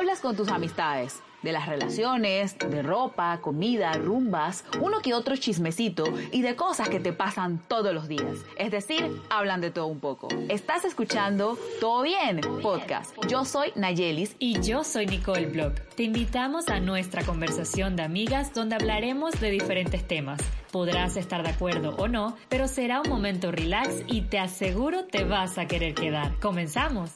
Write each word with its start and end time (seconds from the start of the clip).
hablas 0.00 0.20
con 0.20 0.34
tus 0.34 0.48
amistades 0.48 1.22
de 1.42 1.52
las 1.52 1.68
relaciones, 1.68 2.58
de 2.58 2.82
ropa, 2.82 3.38
comida, 3.42 3.92
rumbas, 3.92 4.64
uno 4.80 5.00
que 5.00 5.12
otro 5.12 5.36
chismecito 5.36 6.04
y 6.32 6.40
de 6.40 6.56
cosas 6.56 6.88
que 6.88 7.00
te 7.00 7.12
pasan 7.12 7.62
todos 7.68 7.92
los 7.92 8.08
días. 8.08 8.38
Es 8.56 8.70
decir, 8.70 9.20
hablan 9.28 9.60
de 9.60 9.70
todo 9.70 9.88
un 9.88 10.00
poco. 10.00 10.28
Estás 10.48 10.86
escuchando 10.86 11.58
Todo 11.80 12.02
Bien 12.02 12.40
Podcast. 12.62 13.14
Yo 13.28 13.44
soy 13.44 13.72
Nayelis 13.74 14.36
y 14.38 14.58
yo 14.62 14.84
soy 14.84 15.04
Nicole 15.04 15.46
Block. 15.46 15.74
Te 15.96 16.04
invitamos 16.04 16.68
a 16.68 16.80
nuestra 16.80 17.22
conversación 17.22 17.94
de 17.94 18.02
amigas 18.02 18.54
donde 18.54 18.76
hablaremos 18.76 19.38
de 19.38 19.50
diferentes 19.50 20.08
temas. 20.08 20.40
Podrás 20.72 21.18
estar 21.18 21.42
de 21.42 21.50
acuerdo 21.50 21.94
o 21.98 22.08
no, 22.08 22.38
pero 22.48 22.68
será 22.68 23.02
un 23.02 23.10
momento 23.10 23.52
relax 23.52 23.96
y 24.06 24.22
te 24.22 24.38
aseguro 24.38 25.04
te 25.04 25.24
vas 25.24 25.58
a 25.58 25.66
querer 25.66 25.94
quedar. 25.94 26.40
Comenzamos. 26.40 27.10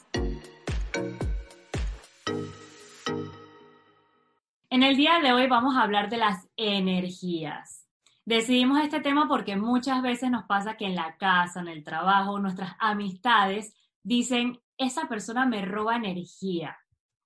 En 4.75 4.83
el 4.83 4.97
día 4.97 5.21
de 5.23 5.31
hoy 5.31 5.47
vamos 5.47 5.77
a 5.77 5.83
hablar 5.83 6.09
de 6.09 6.17
las 6.17 6.49
energías. 6.57 7.87
Decidimos 8.25 8.83
este 8.83 8.99
tema 8.99 9.25
porque 9.29 9.55
muchas 9.55 10.01
veces 10.01 10.29
nos 10.29 10.43
pasa 10.43 10.75
que 10.75 10.83
en 10.83 10.95
la 10.95 11.15
casa, 11.15 11.61
en 11.61 11.69
el 11.69 11.81
trabajo, 11.81 12.39
nuestras 12.39 12.75
amistades 12.81 13.73
dicen, 14.03 14.59
esa 14.77 15.07
persona 15.07 15.45
me 15.45 15.63
roba 15.63 15.95
energía 15.95 16.77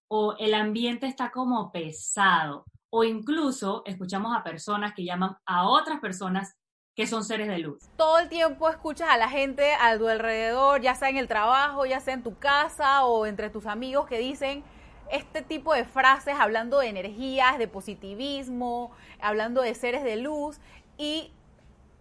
o 0.10 0.36
el 0.38 0.54
ambiente 0.54 1.08
está 1.08 1.32
como 1.32 1.72
pesado 1.72 2.66
o 2.92 3.04
incluso 3.04 3.82
escuchamos 3.88 4.38
a 4.38 4.44
personas 4.44 4.94
que 4.94 5.04
llaman 5.04 5.36
a 5.48 5.68
otras 5.68 6.00
personas 6.00 6.56
que 6.96 7.08
son 7.08 7.24
seres 7.24 7.48
de 7.48 7.58
luz. 7.58 7.80
Todo 7.98 8.20
el 8.20 8.30
tiempo 8.30 8.70
escuchas 8.70 9.10
a 9.10 9.18
la 9.18 9.28
gente 9.28 9.74
a 9.74 9.98
tu 9.98 10.08
alrededor, 10.08 10.82
ya 10.82 10.94
sea 10.94 11.10
en 11.10 11.18
el 11.18 11.28
trabajo, 11.28 11.88
ya 11.88 12.00
sea 12.00 12.14
en 12.14 12.22
tu 12.22 12.38
casa 12.38 13.06
o 13.06 13.26
entre 13.26 13.50
tus 13.50 13.66
amigos 13.66 14.06
que 14.06 14.20
dicen, 14.20 14.64
este 15.12 15.42
tipo 15.42 15.74
de 15.74 15.86
frases 15.86 16.36
hablando 16.40 16.80
de 16.80 16.88
energías, 16.88 17.58
de 17.58 17.68
positivismo, 17.68 18.92
hablando 19.22 19.62
de 19.62 19.74
seres 19.76 20.04
de 20.04 20.18
luz 20.18 20.60
y 20.98 21.32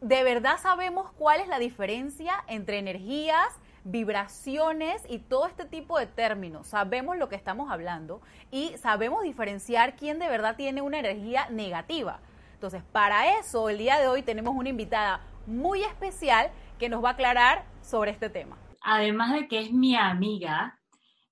de 0.00 0.22
verdad 0.22 0.58
sabemos 0.60 1.10
cuál 1.18 1.40
es 1.40 1.48
la 1.48 1.58
diferencia 1.58 2.44
entre 2.46 2.78
energías, 2.78 3.48
vibraciones 3.84 5.02
y 5.08 5.18
todo 5.18 5.46
este 5.46 5.64
tipo 5.64 5.98
de 5.98 6.06
términos. 6.06 6.68
Sabemos 6.68 7.16
lo 7.16 7.28
que 7.28 7.36
estamos 7.36 7.70
hablando 7.70 8.20
y 8.50 8.76
sabemos 8.76 9.22
diferenciar 9.22 9.96
quién 9.96 10.18
de 10.18 10.28
verdad 10.28 10.56
tiene 10.56 10.82
una 10.82 10.98
energía 10.98 11.48
negativa. 11.50 12.20
Entonces, 12.54 12.82
para 12.92 13.38
eso, 13.38 13.68
el 13.68 13.78
día 13.78 13.98
de 13.98 14.08
hoy 14.08 14.22
tenemos 14.22 14.54
una 14.54 14.68
invitada 14.68 15.20
muy 15.46 15.82
especial 15.82 16.50
que 16.78 16.88
nos 16.88 17.02
va 17.02 17.10
a 17.10 17.12
aclarar 17.12 17.64
sobre 17.82 18.10
este 18.10 18.30
tema. 18.30 18.56
Además 18.82 19.32
de 19.32 19.48
que 19.48 19.60
es 19.60 19.72
mi 19.72 19.96
amiga, 19.96 20.77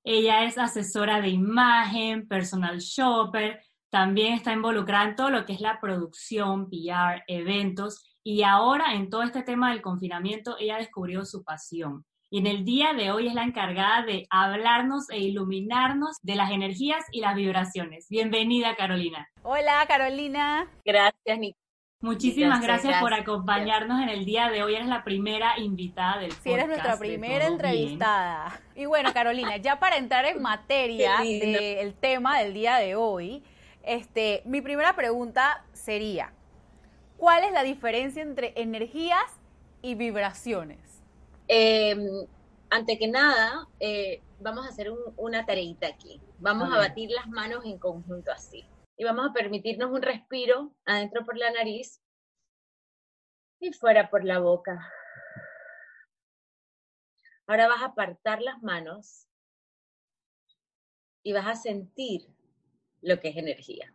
ella 0.09 0.45
es 0.45 0.57
asesora 0.57 1.21
de 1.21 1.31
imagen, 1.31 2.29
personal 2.29 2.79
shopper, 2.79 3.61
también 3.91 4.35
está 4.35 4.53
involucrada 4.53 5.09
en 5.09 5.17
todo 5.17 5.31
lo 5.31 5.45
que 5.45 5.53
es 5.53 5.61
la 5.61 5.81
producción, 5.81 6.71
PR, 6.71 7.25
eventos 7.27 8.17
y 8.23 8.45
ahora 8.45 8.95
en 8.95 9.11
todo 9.11 9.25
este 9.25 9.43
tema 9.43 9.71
del 9.71 9.83
confinamiento 9.83 10.57
ella 10.61 10.77
descubrió 10.77 11.25
su 11.25 11.43
pasión. 11.43 12.05
Y 12.31 12.39
en 12.39 12.47
el 12.47 12.65
día 12.65 12.93
de 12.93 13.11
hoy 13.11 13.27
es 13.27 13.35
la 13.35 13.43
encargada 13.43 14.05
de 14.05 14.29
hablarnos 14.31 15.11
e 15.11 15.19
iluminarnos 15.19 16.19
de 16.23 16.37
las 16.37 16.53
energías 16.53 17.05
y 17.11 17.21
las 17.21 17.35
vibraciones. 17.35 18.07
Bienvenida, 18.09 18.77
Carolina. 18.77 19.29
Hola, 19.43 19.85
Carolina. 19.89 20.71
Gracias, 20.85 21.39
Nicole. 21.39 21.66
Muchísimas 22.07 22.63
gracias, 22.63 23.01
por 23.01 23.13
acompañarnos 23.13 24.01
en 24.01 24.09
el 24.09 24.25
día 24.25 24.49
de 24.49 24.63
hoy. 24.63 24.77
Eres 24.77 24.87
la 24.87 25.03
primera 25.03 25.59
invitada 25.59 26.19
del 26.19 26.29
podcast. 26.29 26.45
Sí, 26.45 26.53
eres 26.53 26.69
nuestra 26.69 26.97
primera 26.99 27.47
entrevistada. 27.49 28.61
Y 28.77 28.87
bueno, 28.87 29.13
Carolina, 29.13 29.57
ya 29.57 29.81
para 29.81 29.97
entrar 29.97 30.25
en 30.25 30.41
materia 30.43 31.17
del 31.19 31.95
tema 31.95 32.39
del 32.39 32.55
día 32.55 32.77
de 32.77 32.95
hoy, 32.95 33.43
este, 33.83 34.43
mi 34.45 34.61
primera 34.61 34.95
pregunta 34.95 35.65
sería, 35.73 36.33
¿cuál 37.17 37.43
es 37.43 37.51
la 37.51 37.65
diferencia 37.65 38.23
entre 38.23 38.53
energías 38.55 39.41
y 39.83 39.97
vibraciones? 39.97 41.03
Em, 41.49 42.25
ante 42.71 42.99
que 42.99 43.09
nada, 43.09 43.67
eh, 43.81 44.23
vamos 44.39 44.65
a 44.65 44.69
hacer 44.69 44.93
una 45.17 45.45
tareita 45.45 45.89
aquí. 45.89 46.21
Vamos 46.39 46.73
a 46.73 46.77
batir 46.77 47.11
las 47.11 47.27
manos 47.27 47.65
en 47.65 47.79
conjunto 47.79 48.31
así 48.31 48.65
y 48.97 49.05
vamos 49.05 49.29
a 49.29 49.33
permitirnos 49.33 49.91
un 49.91 50.03
respiro 50.03 50.75
adentro 50.85 51.25
por 51.25 51.37
la 51.37 51.51
nariz 51.51 52.03
y 53.61 53.73
fuera 53.73 54.11
por 54.11 54.25
la 54.25 54.39
boca. 54.39 54.93
Ahora 57.47 57.69
vas 57.69 57.83
a 57.83 57.87
apartar 57.87 58.43
las 58.43 58.63
manos 58.63 59.29
y 61.23 61.33
vas 61.33 61.47
a 61.47 61.55
sentir 61.55 62.27
lo 63.03 63.21
que 63.21 63.29
es 63.29 63.37
energía. 63.37 63.95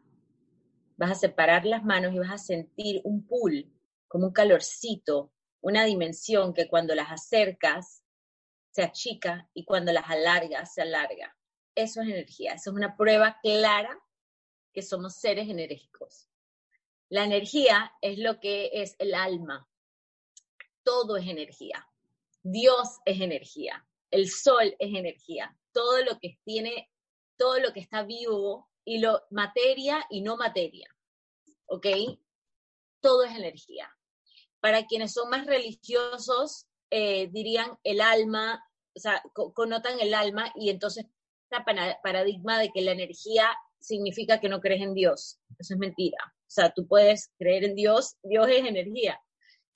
Vas 0.97 1.11
a 1.11 1.15
separar 1.15 1.65
las 1.65 1.83
manos 1.83 2.13
y 2.13 2.19
vas 2.19 2.31
a 2.31 2.37
sentir 2.37 3.01
un 3.03 3.25
pool, 3.25 3.65
como 4.07 4.27
un 4.27 4.33
calorcito, 4.33 5.33
una 5.61 5.83
dimensión 5.83 6.53
que 6.53 6.67
cuando 6.67 6.93
las 6.95 7.11
acercas 7.11 8.03
se 8.69 8.83
achica 8.83 9.49
y 9.53 9.65
cuando 9.65 9.91
las 9.91 10.09
alargas 10.09 10.73
se 10.73 10.83
alarga. 10.83 11.35
Eso 11.75 12.01
es 12.01 12.09
energía, 12.09 12.53
eso 12.53 12.69
es 12.69 12.75
una 12.75 12.95
prueba 12.95 13.39
clara 13.41 13.99
que 14.73 14.81
somos 14.81 15.15
seres 15.15 15.49
enérgicos. 15.49 16.29
La 17.09 17.25
energía 17.25 17.91
es 18.01 18.19
lo 18.19 18.39
que 18.39 18.69
es 18.73 18.95
el 18.99 19.13
alma. 19.13 19.67
Todo 20.83 21.17
es 21.17 21.27
energía. 21.27 21.87
Dios 22.41 22.99
es 23.05 23.19
energía. 23.19 23.85
El 24.09 24.29
sol 24.29 24.75
es 24.79 24.95
energía. 24.95 25.57
Todo 25.73 26.03
lo 26.03 26.19
que 26.19 26.39
tiene, 26.43 26.89
todo 27.37 27.59
lo 27.59 27.73
que 27.73 27.81
está 27.81 28.03
vivo 28.03 28.69
y 28.85 28.99
lo 28.99 29.21
materia 29.29 30.05
y 30.09 30.21
no 30.21 30.37
materia. 30.37 30.87
¿Ok? 31.65 31.87
Todo 32.99 33.23
es 33.23 33.35
energía. 33.35 33.93
Para 34.59 34.85
quienes 34.85 35.13
son 35.13 35.29
más 35.29 35.45
religiosos, 35.45 36.67
eh, 36.89 37.27
dirían 37.31 37.77
el 37.83 38.01
alma, 38.01 38.63
o 38.95 38.99
sea, 38.99 39.23
connotan 39.33 39.99
el 39.99 40.13
alma 40.13 40.51
y 40.55 40.69
entonces 40.69 41.05
esta 41.49 41.65
paradigma 42.01 42.59
de 42.59 42.69
que 42.71 42.81
la 42.81 42.91
energía 42.91 43.49
significa 43.81 44.39
que 44.39 44.49
no 44.49 44.61
crees 44.61 44.81
en 44.81 44.93
Dios. 44.93 45.39
Eso 45.59 45.73
es 45.73 45.79
mentira. 45.79 46.17
O 46.25 46.49
sea, 46.53 46.71
tú 46.71 46.87
puedes 46.87 47.31
creer 47.37 47.63
en 47.63 47.75
Dios, 47.75 48.15
Dios 48.23 48.47
es 48.49 48.65
energía. 48.65 49.19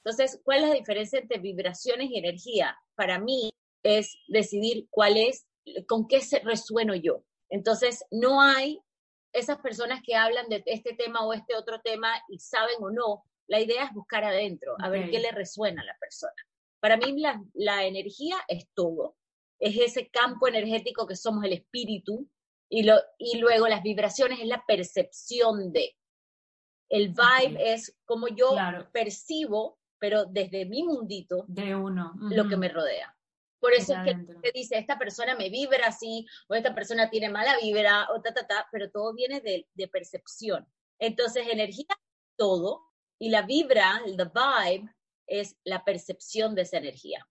Entonces, 0.03 0.39
¿cuál 0.43 0.63
es 0.63 0.69
la 0.69 0.75
diferencia 0.75 1.19
entre 1.19 1.39
vibraciones 1.39 2.09
y 2.11 2.17
energía? 2.17 2.77
Para 2.95 3.19
mí 3.19 3.49
es 3.83 4.15
decidir 4.27 4.87
cuál 4.89 5.17
es, 5.17 5.47
con 5.87 6.07
qué 6.07 6.21
se 6.21 6.39
resueno 6.39 6.95
yo. 6.95 7.23
Entonces, 7.49 8.05
no 8.11 8.41
hay 8.41 8.79
esas 9.33 9.59
personas 9.59 10.01
que 10.03 10.15
hablan 10.15 10.47
de 10.47 10.63
este 10.65 10.93
tema 10.93 11.25
o 11.25 11.33
este 11.33 11.55
otro 11.55 11.81
tema 11.81 12.13
y 12.29 12.39
saben 12.39 12.77
o 12.81 12.91
no. 12.91 13.23
La 13.47 13.59
idea 13.59 13.85
es 13.85 13.93
buscar 13.93 14.23
adentro, 14.23 14.75
a 14.79 14.89
ver 14.89 15.09
qué 15.09 15.19
le 15.19 15.31
resuena 15.31 15.81
a 15.81 15.85
la 15.85 15.97
persona. 15.99 16.33
Para 16.79 16.97
mí 16.97 17.19
la, 17.19 17.43
la 17.53 17.85
energía 17.85 18.37
es 18.47 18.67
todo. 18.73 19.15
Es 19.59 19.77
ese 19.77 20.09
campo 20.09 20.47
energético 20.47 21.07
que 21.07 21.15
somos 21.15 21.43
el 21.45 21.53
espíritu, 21.53 22.27
y, 22.75 22.83
lo, 22.83 22.95
y 23.17 23.37
luego 23.37 23.69
las 23.69 23.81
vibraciones 23.83 24.41
es 24.41 24.47
la 24.47 24.65
percepción 24.67 25.71
de. 25.71 25.95
El 26.89 27.13
vibe 27.13 27.73
es 27.73 27.97
como 28.03 28.27
yo 28.27 28.53
percibo, 28.91 29.79
pero 29.97 30.25
desde 30.25 30.65
mi 30.65 30.83
mundito, 30.83 31.45
de 31.47 31.73
uno, 31.73 32.11
lo 32.15 32.49
que 32.49 32.57
me 32.57 32.67
rodea. 32.67 33.15
Por 33.61 33.71
eso 33.71 33.93
es 33.93 33.99
que 34.03 34.25
se 34.43 34.51
dice, 34.53 34.77
esta 34.77 34.99
persona 34.99 35.35
me 35.35 35.49
vibra 35.49 35.87
así, 35.87 36.27
o 36.49 36.53
esta 36.53 36.75
persona 36.75 37.09
tiene 37.09 37.29
mala 37.29 37.57
vibra, 37.61 38.09
o 38.13 38.21
ta, 38.21 38.33
ta, 38.33 38.45
ta, 38.45 38.67
pero 38.73 38.91
todo 38.91 39.13
viene 39.13 39.39
de, 39.39 39.69
de 39.73 39.87
percepción. 39.87 40.67
Entonces, 40.99 41.47
energía, 41.49 41.87
todo, 42.37 42.91
y 43.17 43.29
la 43.29 43.43
vibra, 43.43 44.01
el 44.05 44.17
the 44.17 44.25
vibe, 44.25 44.93
es 45.27 45.57
la 45.63 45.85
percepción 45.85 46.53
de 46.53 46.63
esa 46.63 46.77
energía. 46.77 47.25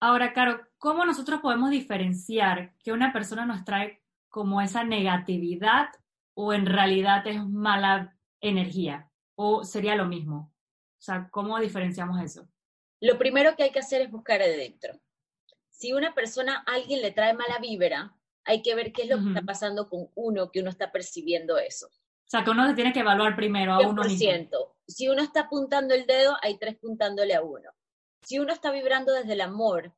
Ahora, 0.00 0.32
Caro, 0.32 0.66
¿cómo 0.78 1.04
nosotros 1.04 1.40
podemos 1.42 1.68
diferenciar 1.68 2.74
que 2.82 2.92
una 2.92 3.12
persona 3.12 3.44
nos 3.44 3.62
trae 3.62 4.02
como 4.36 4.60
esa 4.60 4.84
negatividad 4.84 5.88
o 6.34 6.52
en 6.52 6.66
realidad 6.66 7.26
es 7.26 7.42
mala 7.42 8.14
energía 8.42 9.10
o 9.34 9.64
sería 9.64 9.96
lo 9.96 10.04
mismo? 10.04 10.52
O 10.98 11.02
sea, 11.02 11.30
¿cómo 11.30 11.58
diferenciamos 11.58 12.20
eso? 12.20 12.46
Lo 13.00 13.16
primero 13.16 13.56
que 13.56 13.62
hay 13.62 13.70
que 13.70 13.78
hacer 13.78 14.02
es 14.02 14.10
buscar 14.10 14.42
adentro. 14.42 14.92
Si 15.70 15.94
una 15.94 16.14
persona, 16.14 16.62
alguien 16.66 17.00
le 17.00 17.12
trae 17.12 17.32
mala 17.32 17.58
vibra, 17.62 18.14
hay 18.44 18.60
que 18.60 18.74
ver 18.74 18.92
qué 18.92 19.04
es 19.04 19.08
lo 19.08 19.16
que 19.16 19.28
está 19.28 19.40
pasando 19.40 19.88
con 19.88 20.10
uno, 20.14 20.50
que 20.50 20.60
uno 20.60 20.68
está 20.68 20.92
percibiendo 20.92 21.56
eso. 21.56 21.86
O 21.86 22.28
sea, 22.28 22.44
que 22.44 22.50
uno 22.50 22.68
se 22.68 22.74
tiene 22.74 22.92
que 22.92 23.00
evaluar 23.00 23.36
primero 23.36 23.72
a 23.72 23.88
uno 23.88 24.04
mismo. 24.04 24.76
Si 24.86 25.08
uno 25.08 25.22
está 25.22 25.44
apuntando 25.44 25.94
el 25.94 26.04
dedo, 26.06 26.36
hay 26.42 26.58
tres 26.58 26.76
puntándole 26.76 27.34
a 27.34 27.40
uno. 27.40 27.70
Si 28.20 28.38
uno 28.38 28.52
está 28.52 28.70
vibrando 28.70 29.14
desde 29.14 29.32
el 29.32 29.40
amor, 29.40 29.94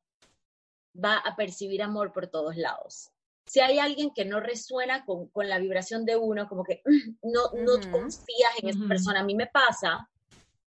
va 0.95 1.17
a 1.17 1.35
percibir 1.35 1.83
amor 1.83 2.13
por 2.13 2.27
todos 2.27 2.55
lados 2.55 3.11
si 3.49 3.59
hay 3.59 3.79
alguien 3.79 4.11
que 4.13 4.25
no 4.25 4.39
resuena 4.39 5.03
con, 5.05 5.27
con 5.29 5.49
la 5.49 5.57
vibración 5.57 6.05
de 6.05 6.15
uno, 6.15 6.47
como 6.47 6.63
que 6.63 6.83
no, 7.23 7.51
no 7.53 7.91
confías 7.91 8.51
en 8.61 8.69
esa 8.69 8.87
persona, 8.87 9.21
a 9.21 9.23
mí 9.23 9.35
me 9.35 9.47
pasa, 9.47 10.07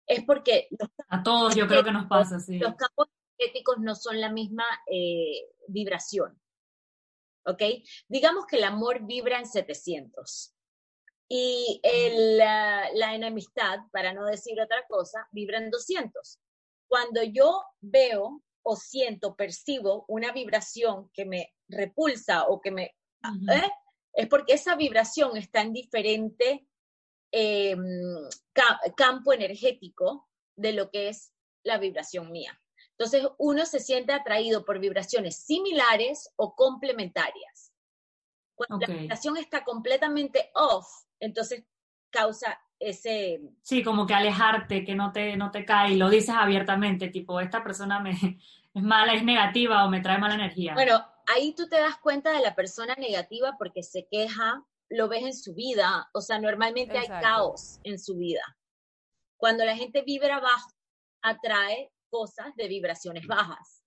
es 0.05 0.23
porque... 0.25 0.67
a 1.09 1.23
todos 1.23 1.55
yo 1.55 1.65
creo 1.67 1.83
que 1.83 1.91
nos 1.91 2.07
pasa, 2.07 2.39
sí. 2.39 2.59
Los 2.59 2.75
campos 2.75 3.07
energéticos 3.39 3.77
no 3.79 3.95
son 3.95 4.19
la 4.19 4.31
misma 4.31 4.65
eh, 4.91 5.49
vibración. 5.67 6.37
¿ok? 7.45 7.61
Digamos 8.07 8.45
que 8.45 8.57
el 8.57 8.63
amor 8.65 9.05
vibra 9.05 9.39
en 9.39 9.45
700 9.45 10.53
y 11.29 11.79
el, 11.83 12.37
la, 12.37 12.89
la 12.93 13.15
enemistad, 13.15 13.79
para 13.91 14.13
no 14.13 14.25
decir 14.25 14.59
otra 14.61 14.85
cosa, 14.87 15.27
vibra 15.31 15.57
en 15.57 15.71
200. 15.71 16.39
Cuando 16.87 17.23
yo 17.23 17.63
veo 17.81 18.41
o 18.63 18.75
siento, 18.75 19.35
percibo 19.35 20.05
una 20.07 20.31
vibración 20.31 21.09
que 21.13 21.25
me 21.25 21.53
repulsa 21.67 22.47
o 22.47 22.61
que 22.61 22.71
me... 22.71 22.83
¿eh? 22.83 23.71
Es 24.13 24.27
porque 24.27 24.53
esa 24.53 24.75
vibración 24.75 25.37
está 25.37 25.61
en 25.61 25.73
diferente 25.73 26.67
eh, 27.31 27.75
campo 28.95 29.33
energético 29.33 30.29
de 30.55 30.73
lo 30.73 30.89
que 30.89 31.09
es 31.09 31.33
la 31.63 31.77
vibración 31.77 32.31
mía. 32.31 32.59
Entonces, 32.97 33.27
uno 33.39 33.65
se 33.65 33.79
siente 33.79 34.13
atraído 34.13 34.63
por 34.65 34.79
vibraciones 34.79 35.43
similares 35.43 36.29
o 36.35 36.55
complementarias. 36.55 37.73
Cuando 38.55 38.85
la 38.85 38.93
vibración 38.93 39.37
está 39.37 39.63
completamente 39.63 40.51
off, 40.53 40.87
entonces 41.19 41.65
causa 42.11 42.61
ese... 42.89 43.41
Sí, 43.61 43.83
como 43.83 44.05
que 44.05 44.13
alejarte, 44.13 44.83
que 44.83 44.95
no 44.95 45.11
te, 45.11 45.37
no 45.37 45.51
te 45.51 45.65
cae, 45.65 45.93
y 45.93 45.97
lo 45.97 46.09
dices 46.09 46.35
abiertamente, 46.35 47.09
tipo, 47.09 47.39
esta 47.39 47.63
persona 47.63 47.99
me, 47.99 48.11
es 48.73 48.83
mala, 48.83 49.13
es 49.13 49.23
negativa 49.23 49.85
o 49.85 49.89
me 49.89 50.01
trae 50.01 50.17
mala 50.17 50.35
energía. 50.35 50.73
Bueno, 50.73 51.05
ahí 51.27 51.53
tú 51.53 51.67
te 51.67 51.79
das 51.79 51.97
cuenta 51.97 52.31
de 52.31 52.41
la 52.41 52.55
persona 52.55 52.95
negativa 52.95 53.55
porque 53.57 53.83
se 53.83 54.07
queja, 54.09 54.63
lo 54.89 55.07
ves 55.07 55.23
en 55.23 55.33
su 55.33 55.53
vida, 55.53 56.09
o 56.13 56.21
sea, 56.21 56.39
normalmente 56.39 56.97
hay 56.97 57.07
caos 57.07 57.79
en 57.83 57.99
su 57.99 58.17
vida. 58.17 58.57
Cuando 59.37 59.65
la 59.65 59.75
gente 59.75 60.03
vibra 60.03 60.39
bajo, 60.39 60.71
atrae 61.21 61.91
cosas 62.09 62.55
de 62.55 62.67
vibraciones 62.67 63.25
bajas. 63.27 63.82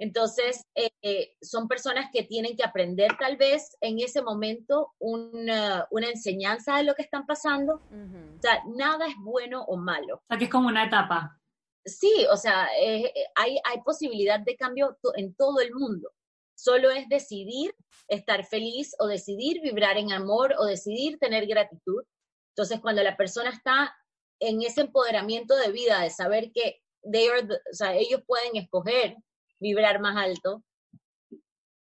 Entonces, 0.00 0.64
eh, 0.74 0.88
eh, 1.02 1.36
son 1.42 1.68
personas 1.68 2.08
que 2.10 2.22
tienen 2.22 2.56
que 2.56 2.64
aprender 2.64 3.18
tal 3.18 3.36
vez 3.36 3.76
en 3.82 3.98
ese 3.98 4.22
momento 4.22 4.94
una, 4.98 5.86
enseñanza 5.92 6.78
de 6.78 6.84
lo 6.84 6.94
que 6.94 7.02
están 7.02 7.26
pasando. 7.26 7.74
O 7.74 8.40
sea, 8.40 8.62
nada 8.74 9.06
es 9.06 9.14
bueno 9.22 9.62
o 9.64 9.76
malo. 9.76 10.16
O 10.16 10.22
sea, 10.26 10.38
que 10.38 10.44
es 10.44 10.50
como 10.50 10.68
una 10.68 10.86
etapa. 10.86 11.38
Sí, 11.84 12.26
o 12.32 12.36
sea, 12.38 12.68
eh, 12.80 13.12
hay, 13.36 13.58
hay 13.62 13.82
posibilidad 13.82 14.40
de 14.40 14.56
cambio 14.56 14.96
en 15.16 15.34
todo 15.34 15.60
el 15.60 15.74
mundo. 15.74 16.10
Solo 16.56 16.90
es 16.90 17.06
decidir 17.10 17.74
estar 18.08 18.46
feliz 18.46 18.94
o 19.00 19.06
decidir 19.06 19.60
vibrar 19.60 19.98
en 19.98 20.12
amor 20.12 20.54
o 20.58 20.64
decidir 20.64 21.18
tener 21.18 21.46
gratitud. 21.46 22.02
Entonces, 22.56 22.80
cuando 22.80 23.02
la 23.02 23.18
persona 23.18 23.50
está 23.50 23.94
en 24.40 24.62
ese 24.62 24.80
empoderamiento 24.80 25.56
de 25.56 25.72
vida, 25.72 26.00
de 26.00 26.08
saber 26.08 26.52
que 26.52 26.80
o 27.02 27.74
sea, 27.74 27.94
ellos 27.94 28.22
pueden 28.26 28.56
escoger 28.56 29.16
vibrar 29.60 30.00
más 30.00 30.16
alto, 30.16 30.64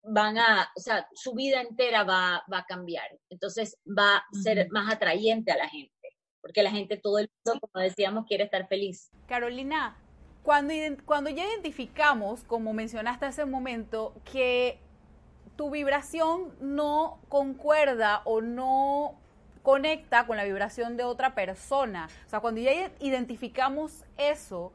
van 0.03 0.39
a, 0.39 0.71
o 0.77 0.81
sea, 0.81 1.09
su 1.13 1.35
vida 1.35 1.61
entera 1.61 2.05
va, 2.05 2.45
va 2.53 2.59
a 2.59 2.67
cambiar. 2.67 3.19
Entonces 3.31 3.79
va 3.87 4.19
a 4.19 4.25
ser 4.43 4.69
más 4.71 4.93
atrayente 4.93 5.53
a 5.53 5.57
la 5.57 5.69
gente, 5.69 6.17
porque 6.41 6.63
la 6.63 6.71
gente 6.71 6.97
todo 6.97 7.19
el 7.19 7.31
mundo, 7.45 7.61
como 7.61 7.83
decíamos, 7.83 8.27
quiere 8.27 8.45
estar 8.45 8.67
feliz. 8.69 9.11
Carolina, 9.27 9.97
cuando, 10.43 10.73
cuando 11.05 11.31
ya 11.31 11.45
identificamos, 11.47 12.45
como 12.45 12.73
mencionaste 12.73 13.27
hace 13.27 13.45
un 13.45 13.51
momento, 13.51 14.15
que 14.31 14.79
tu 15.57 15.71
vibración 15.71 16.55
no 16.61 17.19
concuerda 17.29 18.23
o 18.25 18.41
no 18.41 19.19
conecta 19.63 20.27
con 20.27 20.37
la 20.37 20.45
vibración 20.45 20.97
de 20.97 21.05
otra 21.05 21.35
persona, 21.35 22.09
o 22.25 22.29
sea, 22.31 22.41
cuando 22.41 22.61
ya 22.61 22.91
identificamos 23.01 24.05
eso, 24.17 24.73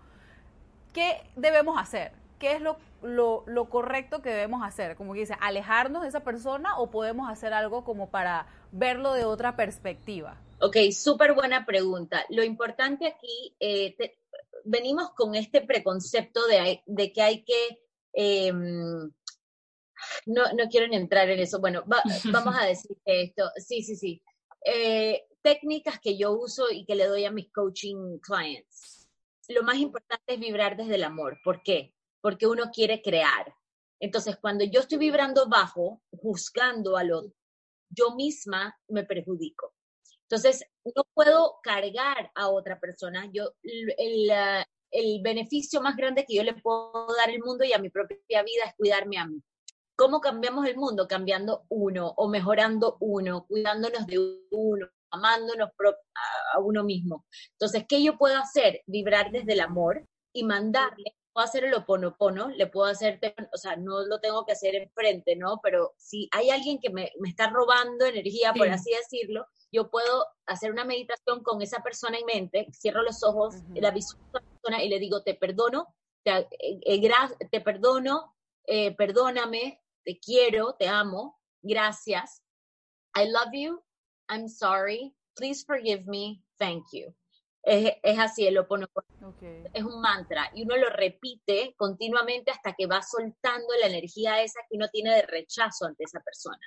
¿qué 0.93 1.23
debemos 1.35 1.79
hacer? 1.79 2.11
¿Qué 2.37 2.51
es 2.51 2.61
lo, 2.61 2.77
lo, 3.03 3.69
correcto 3.69 4.21
que 4.21 4.29
debemos 4.29 4.63
hacer? 4.63 4.95
Como 4.95 5.13
que 5.13 5.21
dice, 5.21 5.35
alejarnos 5.39 6.03
de 6.03 6.09
esa 6.09 6.23
persona 6.23 6.77
o 6.77 6.89
podemos 6.89 7.29
hacer 7.29 7.53
algo 7.53 7.83
como 7.83 8.09
para 8.09 8.47
verlo 8.71 9.13
de 9.13 9.25
otra 9.25 9.55
perspectiva. 9.55 10.41
Ok, 10.59 10.77
súper 10.91 11.33
buena 11.33 11.65
pregunta. 11.65 12.25
Lo 12.29 12.43
importante 12.43 13.07
aquí, 13.07 13.55
eh, 13.59 13.95
venimos 14.63 15.11
con 15.11 15.35
este 15.35 15.61
preconcepto 15.61 16.45
de, 16.47 16.81
de 16.85 17.11
que 17.11 17.21
hay 17.21 17.43
que, 17.43 17.81
em, 18.13 19.11
no, 20.25 20.53
no 20.57 20.69
quiero 20.69 20.87
ni 20.87 20.95
entrar 20.95 21.29
en 21.29 21.39
eso, 21.39 21.59
bueno, 21.59 21.83
vamos 22.31 22.55
a 22.57 22.65
decir 22.65 22.97
esto, 23.05 23.49
sí, 23.57 23.83
sí, 23.83 23.95
sí. 23.95 24.21
Eh, 24.65 25.25
técnicas 25.41 25.99
que 25.99 26.17
yo 26.17 26.31
uso 26.31 26.71
y 26.71 26.85
que 26.85 26.95
le 26.95 27.07
doy 27.07 27.25
a 27.25 27.31
mis 27.31 27.51
coaching 27.51 28.19
clients 28.19 29.03
lo 29.49 29.63
más 29.63 29.77
importante 29.77 30.33
es 30.33 30.39
vibrar 30.39 30.77
desde 30.77 30.95
el 30.95 31.03
amor. 31.03 31.39
¿Por 31.43 31.61
qué? 31.63 31.92
Porque 32.23 32.47
uno 32.47 32.71
quiere 32.73 33.01
crear. 33.01 33.53
Entonces, 33.99 34.37
cuando 34.37 34.63
yo 34.63 34.79
estoy 34.79 34.97
vibrando 34.97 35.47
bajo, 35.49 36.01
juzgando 36.09 36.95
a 36.95 37.03
lo, 37.03 37.33
yo 37.89 38.15
misma 38.15 38.75
me 38.87 39.03
perjudico. 39.03 39.73
Entonces, 40.23 40.65
no 40.95 41.03
puedo 41.13 41.57
cargar 41.61 42.31
a 42.33 42.47
otra 42.47 42.79
persona. 42.79 43.29
Yo, 43.33 43.53
el, 43.61 44.31
el 44.89 45.21
beneficio 45.21 45.81
más 45.81 45.97
grande 45.97 46.25
que 46.25 46.35
yo 46.35 46.43
le 46.43 46.53
puedo 46.53 47.07
dar 47.17 47.29
al 47.29 47.39
mundo 47.39 47.65
y 47.65 47.73
a 47.73 47.79
mi 47.79 47.89
propia 47.89 48.43
vida 48.43 48.63
es 48.65 48.75
cuidarme 48.77 49.17
a 49.17 49.27
mí. 49.27 49.41
¿Cómo 49.95 50.21
cambiamos 50.21 50.65
el 50.65 50.77
mundo? 50.77 51.07
Cambiando 51.07 51.65
uno 51.69 52.13
o 52.17 52.29
mejorando 52.29 52.97
uno, 52.99 53.45
cuidándonos 53.47 54.07
de 54.07 54.39
uno, 54.49 54.87
amándonos 55.11 55.69
a 56.55 56.59
uno 56.59 56.83
mismo. 56.83 57.25
Entonces, 57.51 57.85
¿qué 57.87 58.01
yo 58.01 58.17
puedo 58.17 58.37
hacer? 58.37 58.81
Vibrar 58.87 59.31
desde 59.31 59.53
el 59.53 59.59
amor 59.59 60.07
y 60.33 60.43
mandarle, 60.43 61.15
puedo 61.33 61.45
hacer 61.45 61.65
el 61.65 61.73
oponopono, 61.73 62.49
le 62.49 62.67
puedo 62.67 62.89
hacer, 62.89 63.19
o 63.51 63.57
sea, 63.57 63.75
no 63.75 64.05
lo 64.05 64.19
tengo 64.19 64.45
que 64.45 64.53
hacer 64.53 64.75
enfrente, 64.75 65.35
¿no? 65.35 65.59
Pero 65.61 65.93
si 65.97 66.29
hay 66.31 66.51
alguien 66.51 66.79
que 66.79 66.91
me, 66.91 67.11
está 67.25 67.49
robando 67.49 68.05
energía, 68.05 68.53
por 68.53 68.69
así 68.69 68.91
decirlo, 68.91 69.45
yo 69.71 69.89
puedo 69.89 70.27
hacer 70.45 70.71
una 70.71 70.85
meditación 70.85 71.41
con 71.41 71.61
esa 71.61 71.81
persona 71.81 72.19
en 72.19 72.25
mente, 72.25 72.67
cierro 72.71 73.01
los 73.01 73.23
ojos, 73.23 73.55
la 73.73 73.91
visualizo 73.91 74.37
a 74.37 74.41
la 74.41 74.49
persona 74.49 74.83
y 74.83 74.89
le 74.89 74.99
digo, 74.99 75.23
te 75.23 75.33
perdono, 75.33 75.87
te, 76.23 76.31
eh, 76.37 76.79
eh, 76.85 77.11
te 77.49 77.61
perdono, 77.61 78.35
eh, 78.65 78.95
perdóname, 78.95 79.81
te 80.05 80.19
quiero, 80.19 80.75
te 80.75 80.87
amo, 80.87 81.39
gracias, 81.63 82.43
I 83.15 83.25
love 83.25 83.53
you, 83.53 83.83
I'm 84.29 84.47
sorry, 84.47 85.15
please 85.35 85.65
forgive 85.65 86.05
me, 86.05 86.43
thank 86.59 86.85
you. 86.93 87.13
Es, 87.63 88.19
así, 88.19 88.45
el 88.45 88.57
oponopono. 88.57 89.07
Es 89.73 89.83
un 89.83 90.01
mantra 90.01 90.51
y 90.53 90.63
uno 90.63 90.75
lo 90.75 90.89
repite 90.89 91.73
continuamente 91.77 92.51
hasta 92.51 92.73
que 92.73 92.87
va 92.87 93.01
soltando 93.01 93.67
la 93.79 93.87
energía 93.87 94.41
esa 94.43 94.59
que 94.69 94.75
uno 94.75 94.89
tiene 94.89 95.15
de 95.15 95.21
rechazo 95.21 95.85
ante 95.85 96.03
esa 96.03 96.19
persona. 96.19 96.61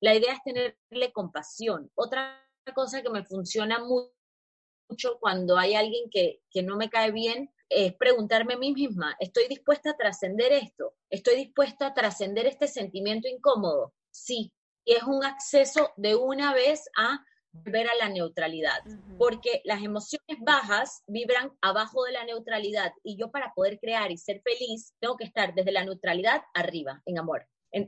La 0.00 0.14
idea 0.14 0.32
es 0.32 0.42
tenerle 0.42 1.12
compasión. 1.12 1.90
Otra 1.94 2.42
cosa 2.74 3.02
que 3.02 3.10
me 3.10 3.24
funciona 3.24 3.78
mucho 3.78 5.18
cuando 5.20 5.58
hay 5.58 5.74
alguien 5.74 6.08
que, 6.10 6.40
que 6.50 6.62
no 6.62 6.76
me 6.76 6.88
cae 6.88 7.10
bien 7.10 7.52
es 7.68 7.94
preguntarme 7.94 8.54
a 8.54 8.58
mí 8.58 8.72
misma, 8.72 9.14
¿estoy 9.20 9.46
dispuesta 9.48 9.90
a 9.90 9.96
trascender 9.96 10.52
esto? 10.52 10.94
¿Estoy 11.10 11.36
dispuesta 11.36 11.88
a 11.88 11.94
trascender 11.94 12.46
este 12.46 12.66
sentimiento 12.66 13.28
incómodo? 13.28 13.92
Sí, 14.10 14.52
y 14.84 14.94
es 14.94 15.02
un 15.02 15.22
acceso 15.22 15.92
de 15.96 16.16
una 16.16 16.54
vez 16.54 16.88
a 16.96 17.22
volver 17.52 17.88
a 17.88 17.94
la 17.96 18.08
neutralidad, 18.08 18.78
porque 19.18 19.62
las 19.64 19.82
emociones 19.82 20.38
bajas 20.40 21.02
vibran 21.06 21.52
abajo 21.60 22.04
de 22.04 22.12
la 22.12 22.24
neutralidad 22.24 22.92
y 23.02 23.16
yo 23.18 23.30
para 23.30 23.52
poder 23.54 23.78
crear 23.78 24.10
y 24.10 24.18
ser 24.18 24.42
feliz 24.42 24.94
tengo 25.00 25.16
que 25.16 25.24
estar 25.24 25.54
desde 25.54 25.72
la 25.72 25.84
neutralidad 25.84 26.42
arriba, 26.54 27.02
en 27.06 27.18
amor. 27.18 27.46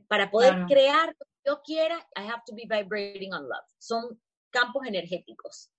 para 0.08 0.30
poder 0.30 0.66
crear 0.66 1.08
lo 1.08 1.26
que 1.26 1.40
yo 1.46 1.62
quiera, 1.62 1.98
I 2.16 2.28
have 2.28 2.42
to 2.46 2.54
be 2.54 2.66
vibrating 2.68 3.32
on 3.32 3.42
love. 3.42 3.64
Son 3.78 4.20
campos 4.50 4.86
energéticos. 4.86 5.70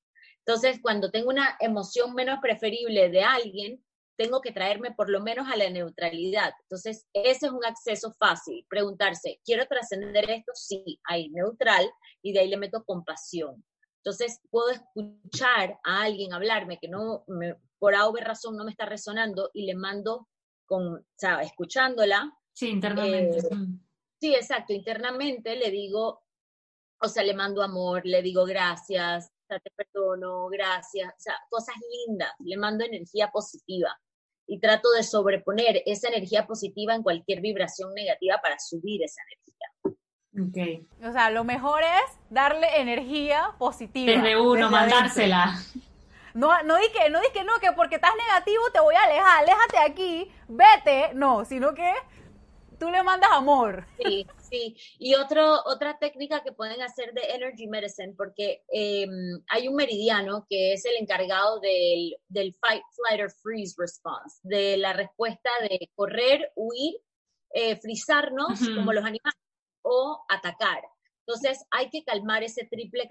Entonces, 0.46 0.80
cuando 0.82 1.12
tengo 1.12 1.30
una 1.30 1.56
emoción 1.60 2.16
menos 2.16 2.40
preferible 2.42 3.10
de 3.10 3.24
alguien, 3.24 3.84
tengo 4.18 4.42
que 4.42 4.52
traerme 4.52 4.92
por 4.92 5.10
lo 5.10 5.22
menos 5.22 5.48
a 5.52 5.56
la 5.56 5.70
neutralidad. 5.70 6.54
Entonces, 6.64 7.08
ese 7.14 7.48
es 7.48 7.52
un 7.52 7.66
acceso 7.66 8.14
fácil. 8.20 8.66
Preguntarse, 8.70 9.40
¿quiero 9.44 9.66
trascender 9.68 10.30
esto? 10.30 10.52
Sí, 10.54 11.00
ahí 11.06 11.30
neutral 11.30 11.90
y 12.22 12.34
de 12.34 12.40
ahí 12.40 12.48
le 12.48 12.58
meto 12.58 12.84
compasión. 12.84 13.64
Entonces, 14.04 14.42
puedo 14.50 14.70
escuchar 14.72 15.80
a 15.84 16.04
alguien 16.04 16.34
hablarme 16.34 16.80
que 16.80 16.88
no, 16.88 17.24
me, 17.28 17.56
por 17.78 17.94
A 17.94 18.10
razón 18.20 18.58
no 18.58 18.64
me 18.64 18.72
está 18.72 18.86
resonando 18.86 19.52
y 19.54 19.66
le 19.66 19.76
mando 19.76 20.28
con, 20.66 20.96
o 20.96 21.06
sea, 21.16 21.42
escuchándola. 21.42 22.32
Sí, 22.54 22.70
internamente. 22.70 23.40
Eh, 23.40 23.58
sí, 24.20 24.34
exacto, 24.34 24.74
internamente 24.74 25.56
le 25.56 25.70
digo, 25.70 26.24
o 27.00 27.08
sea, 27.08 27.24
le 27.24 27.34
mando 27.34 27.62
amor, 27.62 28.02
le 28.06 28.22
digo 28.22 28.46
gracias, 28.46 29.32
te 29.48 29.72
perdono, 29.76 30.48
gracias, 30.48 31.10
o 31.10 31.20
sea, 31.20 31.36
cosas 31.50 31.76
lindas, 32.08 32.32
le 32.40 32.58
mando 32.58 32.86
energía 32.86 33.30
positiva 33.32 34.00
y 34.48 34.60
trato 34.60 34.92
de 34.92 35.04
sobreponer 35.04 35.84
esa 35.86 36.08
energía 36.08 36.48
positiva 36.48 36.96
en 36.96 37.04
cualquier 37.04 37.42
vibración 37.42 37.94
negativa 37.94 38.40
para 38.42 38.58
subir 38.60 39.04
esa 39.04 39.22
energía. 39.28 39.61
Ok. 40.34 41.08
O 41.08 41.12
sea, 41.12 41.30
lo 41.30 41.44
mejor 41.44 41.82
es 41.84 42.18
darle 42.30 42.80
energía 42.80 43.54
positiva. 43.58 44.12
Desde 44.12 44.40
uno, 44.40 44.70
mandársela. 44.70 45.60
No, 46.34 46.64
no 46.64 46.78
di 46.78 46.88
que, 46.94 47.10
no 47.10 47.20
di 47.20 47.28
que 47.34 47.44
no, 47.44 47.60
que 47.60 47.74
porque 47.74 47.96
estás 47.96 48.14
negativo 48.16 48.64
te 48.72 48.80
voy 48.80 48.96
a 48.96 49.04
alejar, 49.04 49.44
aléjate 49.44 49.78
aquí, 49.80 50.32
vete, 50.48 51.14
no, 51.14 51.44
sino 51.44 51.74
que 51.74 51.92
tú 52.80 52.90
le 52.90 53.04
mandas 53.04 53.32
amor. 53.34 53.86
Sí, 54.02 54.26
Sí, 54.52 54.76
y 55.00 55.16
otro, 55.16 55.62
otra 55.66 55.98
técnica 55.98 56.44
que 56.44 56.52
pueden 56.52 56.82
hacer 56.82 57.14
de 57.14 57.22
Energy 57.34 57.68
Medicine, 57.68 58.14
porque 58.18 58.64
em, 58.68 59.42
hay 59.48 59.70
un 59.70 59.76
meridiano 59.76 60.46
que 60.50 60.74
es 60.74 60.84
el 60.84 60.96
encargado 61.00 61.62
del, 61.62 62.18
del 62.28 62.54
Fight, 62.56 62.84
Flight 62.94 63.22
or 63.22 63.32
Freeze 63.32 63.76
Response, 63.78 64.42
de 64.44 64.76
la 64.76 64.92
respuesta 64.92 65.50
de 65.62 65.90
correr, 65.96 66.52
huir, 66.56 66.96
eh, 67.54 67.78
frizarnos 67.78 68.60
como 68.76 68.92
los 68.92 69.06
animales 69.06 69.40
o 69.84 70.24
atacar. 70.30 70.82
Entonces 71.26 71.66
hay 71.72 71.90
que 71.90 72.04
calmar 72.04 72.44
ese 72.44 72.66
triple 72.66 73.08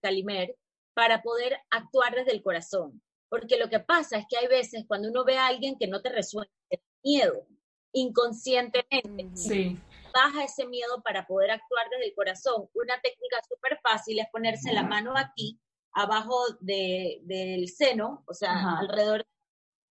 calimer 0.00 0.56
para 0.94 1.22
poder 1.22 1.58
actuar 1.70 2.14
desde 2.14 2.32
el 2.32 2.42
corazón. 2.42 3.02
Porque 3.28 3.58
lo 3.58 3.68
que 3.68 3.80
pasa 3.80 4.18
es 4.18 4.26
que 4.28 4.36
hay 4.36 4.46
veces 4.46 4.84
cuando 4.86 5.08
uno 5.08 5.24
ve 5.24 5.38
a 5.38 5.46
alguien 5.46 5.76
que 5.78 5.88
no 5.88 6.02
te 6.02 6.10
resuelve 6.10 6.52
el 6.70 6.80
miedo, 7.02 7.46
inconscientemente. 7.92 9.30
Sí 9.34 9.78
baja 10.14 10.44
ese 10.44 10.66
miedo 10.66 11.02
para 11.02 11.26
poder 11.26 11.50
actuar 11.50 11.86
desde 11.90 12.06
el 12.06 12.14
corazón. 12.14 12.68
Una 12.74 13.00
técnica 13.02 13.40
súper 13.48 13.78
fácil 13.82 14.20
es 14.20 14.28
ponerse 14.30 14.72
la 14.72 14.84
mano 14.84 15.14
aquí, 15.16 15.58
abajo 15.92 16.40
del 16.60 17.68
seno, 17.68 18.22
o 18.26 18.32
sea, 18.32 18.78
alrededor, 18.78 19.26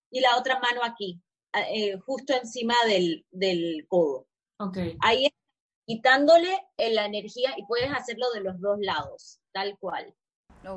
y 0.09 0.21
la 0.21 0.37
otra 0.37 0.59
mano 0.59 0.81
aquí, 0.83 1.21
eh, 1.53 1.97
justo 2.05 2.33
encima 2.33 2.75
del, 2.87 3.25
del 3.31 3.85
codo. 3.87 4.27
Okay. 4.59 4.97
Ahí 5.01 5.25
quitándole 5.85 6.65
la 6.77 7.05
energía 7.05 7.53
y 7.57 7.65
puedes 7.65 7.91
hacerlo 7.91 8.31
de 8.33 8.41
los 8.41 8.59
dos 8.59 8.77
lados, 8.79 9.39
tal 9.51 9.77
cual. 9.79 10.13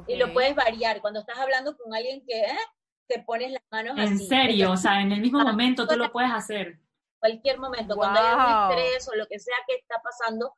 Y 0.07 0.17
lo 0.17 0.33
puedes 0.33 0.55
variar. 0.55 1.01
Cuando 1.01 1.21
estás 1.21 1.39
hablando 1.39 1.77
con 1.77 1.95
alguien 1.95 2.25
que 2.27 2.41
¿eh? 2.41 2.59
te 3.07 3.23
pones 3.23 3.53
las 3.53 3.63
manos 3.71 3.97
en 3.97 4.03
así. 4.03 4.13
En 4.13 4.29
serio, 4.29 4.73
o 4.73 4.77
sea, 4.77 5.01
en 5.01 5.13
el 5.13 5.21
mismo 5.21 5.41
momento 5.41 5.87
tú 5.87 5.97
lo 5.97 6.11
puedes 6.11 6.33
hacer 6.33 6.81
cualquier 7.19 7.59
momento, 7.59 7.97
cuando 7.97 8.21
hay 8.21 8.35
un 8.35 8.77
estrés 8.77 9.09
o 9.09 9.17
lo 9.17 9.27
que 9.27 9.39
sea 9.39 9.57
que 9.67 9.77
está 9.77 9.97
pasando. 10.03 10.55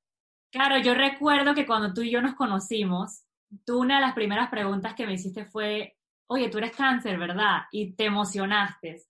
Claro, 0.51 0.79
yo 0.79 0.95
recuerdo 0.95 1.55
que 1.55 1.67
cuando 1.67 1.93
tú 1.93 2.03
y 2.03 2.11
yo 2.11 2.21
nos 2.21 2.35
conocimos, 2.35 3.23
tú 3.65 3.81
una 3.81 3.97
de 3.97 4.03
las 4.03 4.15
primeras 4.15 4.49
preguntas 4.51 4.95
que 4.95 5.07
me 5.07 5.15
hiciste 5.15 5.47
fue, 5.47 5.97
oye, 6.27 6.49
tú 6.49 6.59
eres 6.59 6.75
cáncer, 6.75 7.19
¿verdad? 7.19 7.63
Y 7.71 7.95
te 7.95 8.07
emocionaste. 8.07 9.03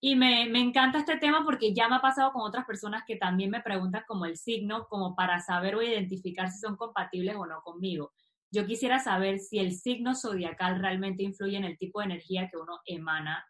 Y 0.00 0.14
me, 0.14 0.46
me, 0.48 0.60
encanta 0.60 0.98
este 0.98 1.16
tema 1.16 1.42
porque 1.44 1.74
ya 1.74 1.88
me 1.88 1.96
ha 1.96 2.00
pasado 2.00 2.32
con 2.32 2.42
otras 2.42 2.66
personas 2.66 3.04
que 3.06 3.16
también 3.16 3.50
me 3.50 3.62
preguntan 3.62 4.04
como 4.06 4.26
el 4.26 4.36
signo, 4.36 4.86
como 4.88 5.16
para 5.16 5.40
saber 5.40 5.74
o 5.74 5.82
identificar 5.82 6.50
si 6.50 6.58
son 6.58 6.76
compatibles 6.76 7.34
o 7.36 7.46
no 7.46 7.62
conmigo. 7.62 8.12
Yo 8.50 8.66
quisiera 8.66 8.98
saber 8.98 9.38
si 9.38 9.58
el 9.58 9.72
signo 9.72 10.14
zodiacal 10.14 10.80
realmente 10.80 11.22
influye 11.22 11.56
en 11.56 11.64
el 11.64 11.78
tipo 11.78 12.00
de 12.00 12.06
energía 12.06 12.48
que 12.50 12.58
uno 12.58 12.80
emana 12.84 13.44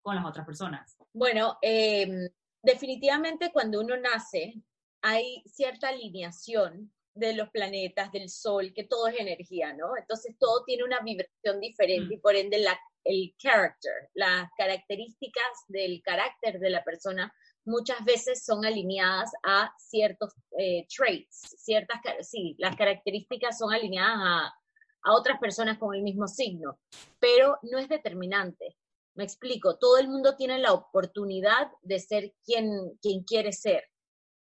con 0.00 0.14
las 0.14 0.24
otras 0.24 0.46
personas. 0.46 0.96
Bueno, 1.12 1.58
eh, 1.62 2.30
definitivamente 2.62 3.50
cuando 3.52 3.80
uno 3.80 3.96
nace 3.96 4.54
hay 5.02 5.42
cierta 5.46 5.88
alineación 5.88 6.92
de 7.14 7.34
los 7.34 7.50
planetas, 7.50 8.12
del 8.12 8.28
sol, 8.28 8.72
que 8.74 8.84
todo 8.84 9.08
es 9.08 9.18
energía, 9.18 9.72
¿no? 9.74 9.96
Entonces 9.96 10.36
todo 10.38 10.64
tiene 10.64 10.84
una 10.84 11.00
vibración 11.00 11.60
diferente 11.60 12.14
y 12.14 12.16
mm. 12.16 12.20
por 12.20 12.36
ende 12.36 12.58
la, 12.58 12.78
el 13.04 13.34
character, 13.38 14.10
las 14.14 14.48
características 14.56 15.64
del 15.68 16.02
carácter 16.02 16.58
de 16.58 16.70
la 16.70 16.84
persona 16.84 17.32
muchas 17.64 18.04
veces 18.04 18.44
son 18.44 18.64
alineadas 18.64 19.30
a 19.44 19.72
ciertos 19.78 20.34
eh, 20.58 20.86
traits, 20.94 21.56
ciertas, 21.58 22.00
sí, 22.22 22.54
las 22.58 22.76
características 22.76 23.58
son 23.58 23.72
alineadas 23.72 24.18
a, 24.18 24.54
a 25.02 25.14
otras 25.14 25.38
personas 25.38 25.78
con 25.78 25.94
el 25.94 26.02
mismo 26.02 26.26
signo, 26.26 26.78
pero 27.18 27.58
no 27.62 27.78
es 27.78 27.88
determinante. 27.88 28.76
Me 29.14 29.24
explico, 29.24 29.78
todo 29.78 29.98
el 29.98 30.08
mundo 30.08 30.36
tiene 30.36 30.58
la 30.58 30.72
oportunidad 30.72 31.70
de 31.82 31.98
ser 31.98 32.34
quien, 32.44 32.96
quien 33.02 33.24
quiere 33.24 33.52
ser. 33.52 33.84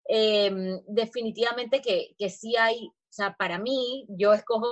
Em, 0.05 0.81
definitivamente 0.87 1.81
que, 1.81 2.15
que 2.19 2.31
sí 2.31 2.57
hay, 2.57 2.87
o 2.87 3.13
sea, 3.13 3.35
para 3.35 3.59
mí, 3.59 4.07
yo 4.09 4.33
escojo 4.33 4.67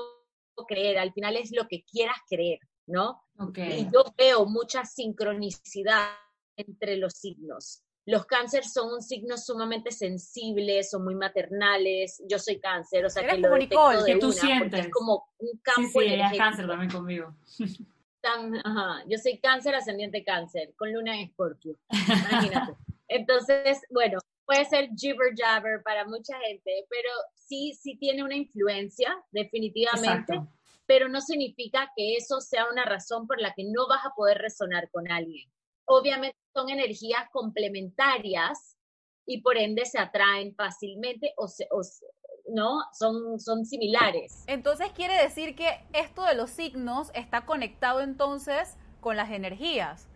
creer, 0.67 0.99
al 0.99 1.13
final 1.13 1.37
es 1.37 1.51
lo 1.53 1.67
que 1.69 1.85
quieras 1.85 2.17
creer, 2.29 2.59
¿no? 2.87 3.23
Y 3.57 3.85
yo 3.93 4.05
veo 4.17 4.47
mucha 4.47 4.85
sincronicidad 4.85 6.09
entre 6.57 6.97
los 6.97 7.15
signos. 7.15 7.83
Los 8.07 8.25
cánceres 8.25 8.73
son 8.73 8.95
un 8.95 9.03
signo 9.03 9.37
sumamente 9.37 9.91
sensible, 9.91 10.83
son 10.85 11.05
muy 11.05 11.17
maternales. 11.17 12.23
Yo 12.29 12.39
soy 12.39 12.61
cáncer, 12.61 13.05
o 13.05 13.11
sea 13.11 13.27
que 13.27 13.39
lo 13.39 13.51
detecto 13.51 14.05
de 14.05 14.17
tú 14.17 14.33
sientes. 14.33 14.87
es 14.87 14.93
como 14.93 15.29
un 15.39 15.59
campo 15.61 16.01
sí, 16.01 16.09
sí, 16.09 16.15
es 16.15 16.39
cáncer 16.39 16.69
también 16.69 16.91
conmigo. 16.91 17.35
yo 19.09 19.19
soy 19.19 19.39
cáncer, 19.39 19.75
ascendiente 19.75 20.25
cáncer, 20.25 20.75
con 20.77 20.93
luna 20.93 21.15
en 21.15 21.29
escorpio, 21.29 21.77
imagínate. 21.91 22.75
Entonces, 23.09 23.81
bueno, 23.91 24.19
puede 24.45 24.65
ser 24.65 24.91
jibber 24.97 25.35
jabber 25.37 25.83
para 25.83 26.07
mucha 26.07 26.39
gente, 26.41 26.87
pero 26.89 27.11
sí, 27.35 27.75
sí 27.81 27.97
tiene 27.97 28.25
una 28.25 28.37
influencia, 28.37 29.17
definitivamente, 29.31 30.41
pero 30.87 31.09
no 31.09 31.21
significa 31.21 31.91
que 31.97 32.17
eso 32.17 32.41
sea 32.41 32.67
una 32.71 32.85
razón 32.85 33.27
por 33.27 33.41
la 33.41 33.53
que 33.55 33.65
no 33.65 33.89
vas 33.89 34.05
a 34.05 34.15
poder 34.15 34.39
resonar 34.39 34.91
con 34.91 35.11
alguien. 35.11 35.51
Obviamente 35.87 36.37
son 36.55 36.69
energías 36.71 37.29
complementarias 37.33 38.77
y 39.27 39.41
por 39.43 39.57
ende 39.57 39.85
se 39.85 39.99
atraen 39.99 40.55
fácilmente 40.55 41.33
o, 41.37 41.49
se, 41.49 41.67
o, 41.71 41.81
¿no? 42.49 42.79
Son, 42.93 43.39
son 43.41 43.65
similares. 43.65 44.45
Entonces 44.47 44.91
quiere 44.93 45.21
decir 45.21 45.55
que 45.55 45.81
esto 45.93 46.25
de 46.25 46.35
los 46.35 46.51
signos 46.51 47.11
está 47.15 47.45
conectado 47.45 48.01
entonces 48.01 48.77
con 49.01 49.17
las 49.17 49.31
energías. 49.31 50.09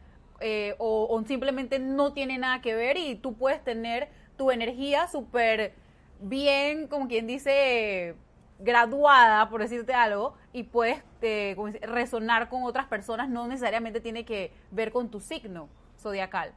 Eh, 0.43 0.75
o, 0.79 1.23
simplemente 1.27 1.79
no 1.79 2.15
tiene 2.15 2.39
nada 2.39 2.63
que 2.63 2.75
ver 2.75 2.97
y 2.97 3.15
tú 3.15 3.35
puedes 3.35 3.63
tener 3.63 4.09
tu 4.39 4.51
energía 4.51 5.07
súper 5.07 5.75
bien, 6.19 6.87
como 6.89 7.09
quien 7.09 7.27
dice, 7.27 8.15
graduada, 8.61 9.49
por 9.49 9.61
decirte 9.61 9.93
algo, 9.93 10.35
y 10.53 10.65
puedes 10.65 11.03
eh, 11.23 11.57
resonar 11.83 12.49
con 12.49 12.65
otras 12.65 12.87
personas, 12.87 13.29
no 13.29 13.47
necesariamente 13.47 14.01
tiene 14.01 14.25
que 14.25 14.53
ver 14.71 14.93
con 14.93 15.11
tu 15.11 15.21
signo 15.21 15.69
zodiacal. 15.99 16.55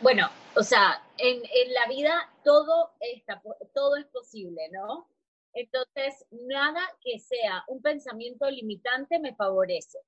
Bueno, 0.00 0.28
o 0.56 0.62
sea, 0.62 1.02
en, 1.18 1.36
en 1.36 1.72
la 1.72 1.86
vida 1.88 2.32
todo, 2.42 2.92
está, 3.00 3.40
todo 3.74 3.96
es 3.96 4.06
posible, 4.06 4.68
¿no? 4.72 5.08
Entonces, 5.54 6.26
nada 6.30 6.80
que 7.00 7.18
sea 7.20 7.64
un 7.68 7.80
pensamiento 7.80 8.50
limitante 8.50 9.20
me 9.20 9.34
favorece. 9.36 9.98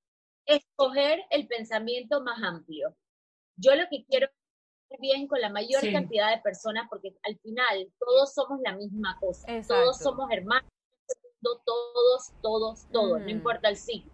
Escoger 0.44 1.20
el 1.30 1.46
pensamiento 1.46 2.20
más 2.22 2.42
amplio. 2.42 2.96
Yo 3.56 3.74
lo 3.74 3.84
que 3.88 4.04
quiero 4.04 4.28
es 4.90 5.00
bien 5.00 5.26
con 5.26 5.40
la 5.40 5.48
mayor 5.48 5.80
cantidad 5.92 6.30
de 6.30 6.42
personas 6.42 6.86
porque 6.88 7.16
al 7.22 7.38
final 7.38 7.92
todos 7.98 8.34
somos 8.34 8.60
la 8.60 8.76
misma 8.76 9.16
cosa. 9.20 9.46
Todos 9.66 9.98
somos 9.98 10.30
hermanos, 10.30 10.70
todos, 11.64 12.32
todos, 12.42 12.86
todos, 12.92 13.20
no 13.20 13.28
importa 13.28 13.68
el 13.68 13.76
signo. 13.76 14.12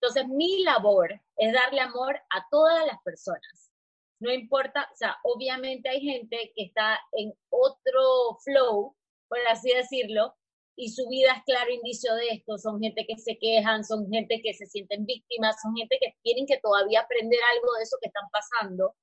Entonces, 0.00 0.28
mi 0.28 0.62
labor 0.62 1.20
es 1.36 1.52
darle 1.52 1.80
amor 1.80 2.16
a 2.30 2.46
todas 2.50 2.86
las 2.86 3.00
personas. 3.02 3.72
No 4.20 4.32
importa, 4.32 4.88
o 4.92 4.96
sea, 4.96 5.16
obviamente 5.24 5.88
hay 5.88 6.00
gente 6.00 6.52
que 6.54 6.64
está 6.64 6.98
en 7.12 7.34
otro 7.50 8.38
flow, 8.44 8.94
por 9.28 9.38
así 9.48 9.72
decirlo, 9.72 10.34
y 10.76 10.90
su 10.90 11.08
vida 11.08 11.32
es 11.32 11.44
claro 11.44 11.70
indicio 11.70 12.14
de 12.14 12.28
esto. 12.28 12.58
Son 12.58 12.80
gente 12.80 13.06
que 13.06 13.16
se 13.18 13.38
quejan, 13.38 13.84
son 13.84 14.10
gente 14.10 14.40
que 14.42 14.54
se 14.54 14.66
sienten 14.66 15.06
víctimas, 15.06 15.56
son 15.62 15.74
gente 15.74 15.98
que 16.00 16.14
tienen 16.22 16.46
que 16.46 16.60
todavía 16.60 17.00
aprender 17.00 17.40
algo 17.54 17.72
de 17.74 17.82
eso 17.82 17.96
que 18.00 18.08
están 18.08 18.28
pasando. 18.30 18.94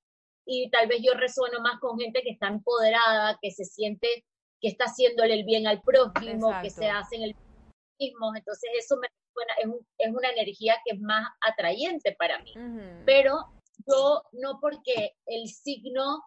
Y 0.45 0.69
tal 0.69 0.87
vez 0.87 1.01
yo 1.03 1.13
resueno 1.13 1.61
más 1.61 1.79
con 1.79 1.97
gente 1.97 2.21
que 2.21 2.31
está 2.31 2.47
empoderada, 2.47 3.37
que 3.41 3.51
se 3.51 3.65
siente 3.65 4.25
que 4.63 4.69
está 4.69 4.85
haciéndole 4.85 5.33
el 5.33 5.43
bien 5.43 5.67
al 5.67 5.81
prójimo, 5.81 6.49
que 6.61 6.69
se 6.69 6.89
hacen 6.89 7.21
el 7.21 7.35
Entonces 7.99 8.69
eso 8.77 8.97
me 8.97 9.07
es, 9.07 9.69
es, 9.97 10.13
una 10.13 10.29
energía 10.29 10.77
que 10.85 10.95
es 10.95 11.01
más 11.01 11.27
atrayente 11.41 12.15
para 12.17 12.39
mí. 12.39 12.53
Pero 13.05 13.39
yo 13.87 14.23
no 14.33 14.59
porque 14.61 15.15
el 15.25 15.47
signo 15.47 16.23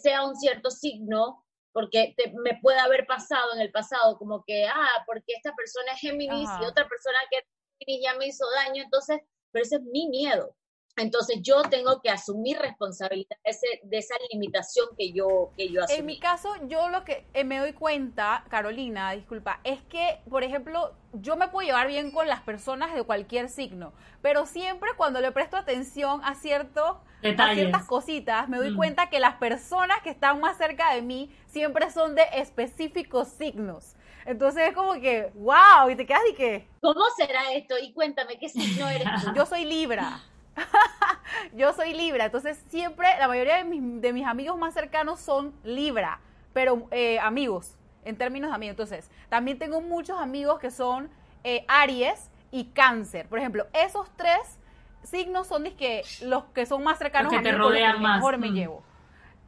sea 0.00 0.24
un 0.24 0.36
cierto 0.36 0.70
signo, 0.70 1.44
porque 1.72 2.14
me 2.42 2.58
puede 2.60 2.78
haber 2.78 3.06
pasado 3.06 3.54
en 3.54 3.60
el 3.60 3.70
pasado 3.70 4.18
como 4.18 4.42
que, 4.44 4.64
ah, 4.66 5.04
porque 5.06 5.34
esta 5.34 5.54
persona 5.54 5.92
es 5.92 6.00
Géminis 6.00 6.48
y 6.60 6.64
otra 6.64 6.88
persona 6.88 7.18
que 7.30 7.38
es 7.38 7.44
Géminis 7.78 8.04
ya 8.04 8.14
me 8.16 8.26
hizo 8.26 8.44
daño, 8.52 8.82
entonces, 8.82 9.20
pero 9.52 9.64
ese 9.64 9.76
es 9.76 9.82
mi 9.82 10.08
miedo. 10.08 10.56
Entonces 10.96 11.40
yo 11.42 11.62
tengo 11.62 12.00
que 12.00 12.08
asumir 12.08 12.58
responsabilidad 12.58 13.36
de 13.82 13.98
esa 13.98 14.14
limitación 14.32 14.86
que 14.96 15.12
yo, 15.12 15.50
que 15.56 15.68
yo 15.68 15.84
asumí. 15.84 15.98
En 15.98 16.06
mi 16.06 16.18
caso, 16.18 16.54
yo 16.68 16.88
lo 16.88 17.04
que 17.04 17.26
eh, 17.34 17.44
me 17.44 17.58
doy 17.58 17.74
cuenta, 17.74 18.44
Carolina, 18.48 19.12
disculpa, 19.12 19.60
es 19.62 19.82
que, 19.82 20.20
por 20.30 20.42
ejemplo, 20.42 20.94
yo 21.12 21.36
me 21.36 21.48
puedo 21.48 21.66
llevar 21.66 21.86
bien 21.88 22.10
con 22.10 22.26
las 22.26 22.40
personas 22.40 22.94
de 22.94 23.02
cualquier 23.02 23.50
signo, 23.50 23.92
pero 24.22 24.46
siempre 24.46 24.90
cuando 24.96 25.20
le 25.20 25.32
presto 25.32 25.58
atención 25.58 26.20
a, 26.24 26.34
cierto, 26.34 27.02
a 27.22 27.54
ciertas 27.54 27.84
cositas, 27.84 28.48
me 28.48 28.56
doy 28.56 28.70
mm. 28.70 28.76
cuenta 28.76 29.10
que 29.10 29.20
las 29.20 29.36
personas 29.36 30.00
que 30.02 30.10
están 30.10 30.40
más 30.40 30.56
cerca 30.56 30.94
de 30.94 31.02
mí 31.02 31.30
siempre 31.46 31.90
son 31.90 32.14
de 32.14 32.24
específicos 32.34 33.28
signos. 33.28 33.96
Entonces 34.24 34.68
es 34.68 34.74
como 34.74 34.94
que, 34.94 35.30
wow, 35.34 35.90
y 35.90 35.94
te 35.94 36.06
quedas 36.06 36.22
y 36.30 36.34
qué. 36.34 36.66
¿Cómo 36.80 37.04
será 37.16 37.52
esto? 37.52 37.76
Y 37.78 37.92
cuéntame, 37.92 38.38
¿qué 38.38 38.48
signo 38.48 38.88
eres 38.88 39.06
tú? 39.22 39.32
Yo 39.36 39.46
soy 39.46 39.64
Libra. 39.64 40.20
yo 41.54 41.72
soy 41.72 41.94
Libra, 41.94 42.24
entonces 42.26 42.62
siempre 42.68 43.08
la 43.18 43.28
mayoría 43.28 43.56
de 43.64 44.12
mis, 44.12 44.26
amigos 44.26 44.56
más 44.58 44.74
cercanos 44.74 45.20
son 45.20 45.54
Libra, 45.64 46.20
pero 46.52 46.86
eh, 46.90 47.18
amigos. 47.20 47.76
en 48.04 48.16
términos 48.16 48.50
de 48.50 48.54
amigos. 48.54 48.72
Entonces, 48.74 49.10
también 49.28 49.58
tengo 49.58 49.80
muchos 49.80 50.20
amigos 50.20 50.58
que 50.60 50.70
son 50.70 51.10
eh, 51.44 51.64
Aries 51.68 52.30
y 52.52 52.66
Cáncer. 52.66 53.26
Por 53.28 53.38
ejemplo, 53.40 53.66
esos 53.72 54.08
tres 54.16 54.58
signos 55.02 55.46
son 55.48 55.64
que 55.76 56.02
los 56.22 56.44
que 56.54 56.66
son 56.66 56.82
más 56.84 56.98
cercanos 56.98 57.30
que 57.30 57.36
a 57.36 57.40
mí, 57.40 57.44
te 57.44 57.50
con 57.50 57.58
los 57.60 57.68
que 57.68 57.74
rodean 57.78 58.00
más. 58.02 58.16
mejor 58.18 58.38
me 58.38 58.50
Mm. 58.50 58.54
llevo. 58.54 58.82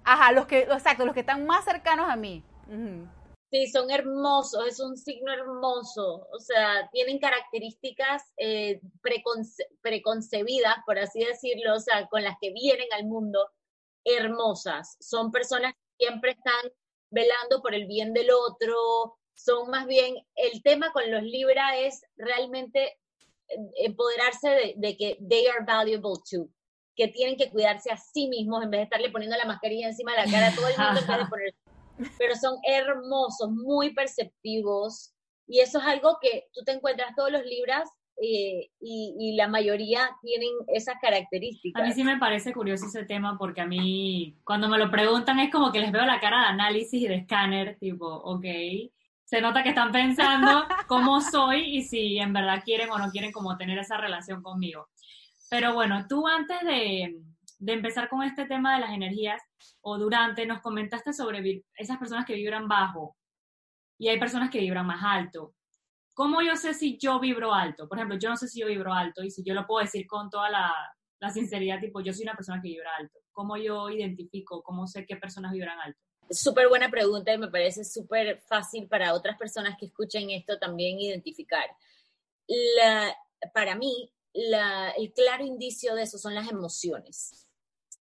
Ajá, 0.04 0.32
los 0.32 0.46
que, 0.46 0.60
exacto, 0.62 1.04
los 1.04 1.14
que 1.14 1.20
están 1.20 1.46
más 1.46 1.64
cercanos 1.64 2.08
a 2.08 2.16
mí. 2.16 2.42
Ujú. 2.66 3.06
Sí, 3.50 3.66
son 3.68 3.90
hermosos, 3.90 4.66
es 4.66 4.78
un 4.78 4.96
signo 4.98 5.32
hermoso, 5.32 6.28
o 6.30 6.38
sea, 6.38 6.86
tienen 6.92 7.18
características 7.18 8.22
eh, 8.36 8.78
preconce- 9.00 9.66
preconcebidas, 9.80 10.76
por 10.84 10.98
así 10.98 11.24
decirlo, 11.24 11.74
o 11.76 11.80
sea, 11.80 12.06
con 12.08 12.22
las 12.22 12.36
que 12.40 12.52
vienen 12.52 12.88
al 12.92 13.06
mundo, 13.06 13.48
hermosas. 14.04 14.96
Son 15.00 15.32
personas 15.32 15.72
que 15.72 16.06
siempre 16.06 16.32
están 16.32 16.70
velando 17.10 17.62
por 17.62 17.74
el 17.74 17.86
bien 17.86 18.12
del 18.12 18.30
otro, 18.30 19.16
son 19.34 19.70
más 19.70 19.86
bien, 19.86 20.16
el 20.34 20.62
tema 20.62 20.92
con 20.92 21.10
los 21.10 21.22
Libra 21.22 21.78
es 21.78 22.02
realmente 22.16 22.98
eh, 23.48 23.56
empoderarse 23.76 24.50
de, 24.50 24.74
de 24.76 24.96
que 24.98 25.18
they 25.26 25.46
are 25.46 25.64
valuable 25.64 26.20
too, 26.30 26.50
que 26.94 27.08
tienen 27.08 27.36
que 27.38 27.48
cuidarse 27.50 27.90
a 27.90 27.96
sí 27.96 28.28
mismos 28.28 28.62
en 28.62 28.70
vez 28.70 28.80
de 28.80 28.84
estarle 28.84 29.10
poniendo 29.10 29.38
la 29.38 29.46
mascarilla 29.46 29.88
encima 29.88 30.12
de 30.12 30.26
la 30.26 30.30
cara 30.30 30.48
a 30.48 30.54
todo 30.54 30.68
el 30.68 30.76
mundo 30.76 31.00
en 31.00 31.06
vez 31.06 31.16
de 31.18 31.26
poner 31.30 31.54
pero 32.18 32.34
son 32.34 32.56
hermosos, 32.64 33.50
muy 33.50 33.94
perceptivos, 33.94 35.12
y 35.46 35.60
eso 35.60 35.78
es 35.78 35.84
algo 35.84 36.18
que 36.20 36.44
tú 36.52 36.62
te 36.64 36.72
encuentras 36.72 37.14
todos 37.16 37.32
los 37.32 37.44
libras 37.44 37.88
eh, 38.20 38.70
y, 38.80 39.14
y 39.18 39.36
la 39.36 39.48
mayoría 39.48 40.10
tienen 40.22 40.50
esas 40.66 40.96
características. 41.00 41.80
A 41.80 41.86
mí 41.86 41.92
sí 41.92 42.04
me 42.04 42.18
parece 42.18 42.52
curioso 42.52 42.86
ese 42.86 43.04
tema 43.04 43.38
porque 43.38 43.60
a 43.60 43.66
mí, 43.66 44.36
cuando 44.44 44.68
me 44.68 44.78
lo 44.78 44.90
preguntan, 44.90 45.38
es 45.38 45.50
como 45.50 45.72
que 45.72 45.80
les 45.80 45.92
veo 45.92 46.04
la 46.04 46.20
cara 46.20 46.40
de 46.40 46.46
análisis 46.46 47.00
y 47.00 47.08
de 47.08 47.14
escáner, 47.16 47.78
tipo, 47.78 48.06
ok, 48.06 48.44
se 49.28 49.42
nota 49.42 49.62
que 49.62 49.68
están 49.68 49.92
pensando 49.92 50.64
cómo 50.88 51.20
soy 51.20 51.76
y 51.76 51.82
si 51.82 52.18
en 52.18 52.32
verdad 52.32 52.62
quieren 52.64 52.90
o 52.90 52.98
no 52.98 53.10
quieren 53.10 53.30
como 53.30 53.56
tener 53.56 53.78
esa 53.78 53.98
relación 53.98 54.42
conmigo. 54.42 54.88
Pero 55.50 55.74
bueno, 55.74 56.06
tú 56.08 56.26
antes 56.26 56.60
de, 56.62 57.20
de 57.58 57.72
empezar 57.72 58.08
con 58.08 58.22
este 58.22 58.46
tema 58.46 58.74
de 58.74 58.80
las 58.80 58.90
energías 58.90 59.42
o 59.80 59.98
durante, 59.98 60.46
nos 60.46 60.60
comentaste 60.60 61.12
sobre 61.12 61.64
esas 61.74 61.98
personas 61.98 62.24
que 62.24 62.34
vibran 62.34 62.68
bajo 62.68 63.16
y 63.98 64.08
hay 64.08 64.18
personas 64.18 64.50
que 64.50 64.60
vibran 64.60 64.86
más 64.86 65.02
alto. 65.04 65.54
¿Cómo 66.14 66.40
yo 66.42 66.56
sé 66.56 66.74
si 66.74 66.98
yo 66.98 67.20
vibro 67.20 67.52
alto? 67.52 67.88
Por 67.88 67.98
ejemplo, 67.98 68.18
yo 68.18 68.28
no 68.28 68.36
sé 68.36 68.48
si 68.48 68.60
yo 68.60 68.66
vibro 68.66 68.92
alto 68.92 69.22
y 69.22 69.30
si 69.30 69.42
yo 69.42 69.54
lo 69.54 69.66
puedo 69.66 69.84
decir 69.84 70.06
con 70.06 70.30
toda 70.30 70.50
la, 70.50 70.72
sinceridad, 71.32 71.80
tipo, 71.80 72.00
yo 72.00 72.12
soy 72.12 72.22
una 72.22 72.34
persona 72.34 72.60
que 72.62 72.68
vibra 72.68 72.90
alto. 72.96 73.18
¿Cómo 73.32 73.56
yo 73.56 73.90
identifico? 73.90 74.62
¿Cómo 74.62 74.86
sé 74.86 75.04
qué 75.04 75.16
personas 75.16 75.52
vibran 75.52 75.78
alto? 75.80 76.00
Súper 76.30 76.68
buena 76.68 76.90
pregunta 76.90 77.32
y 77.32 77.38
me 77.38 77.48
parece 77.48 77.84
súper 77.84 78.40
fácil 78.40 78.86
para 78.86 79.14
otras 79.14 79.36
personas 79.36 79.76
que 79.78 79.86
escuchen 79.86 80.30
esto 80.30 80.58
también 80.58 81.00
identificar. 81.00 81.64
Para 83.52 83.74
mí, 83.74 84.12
el 84.32 85.12
claro 85.12 85.44
indicio 85.44 85.94
de 85.94 86.02
eso 86.02 86.18
son 86.18 86.34
las 86.34 86.50
emociones. 86.50 87.47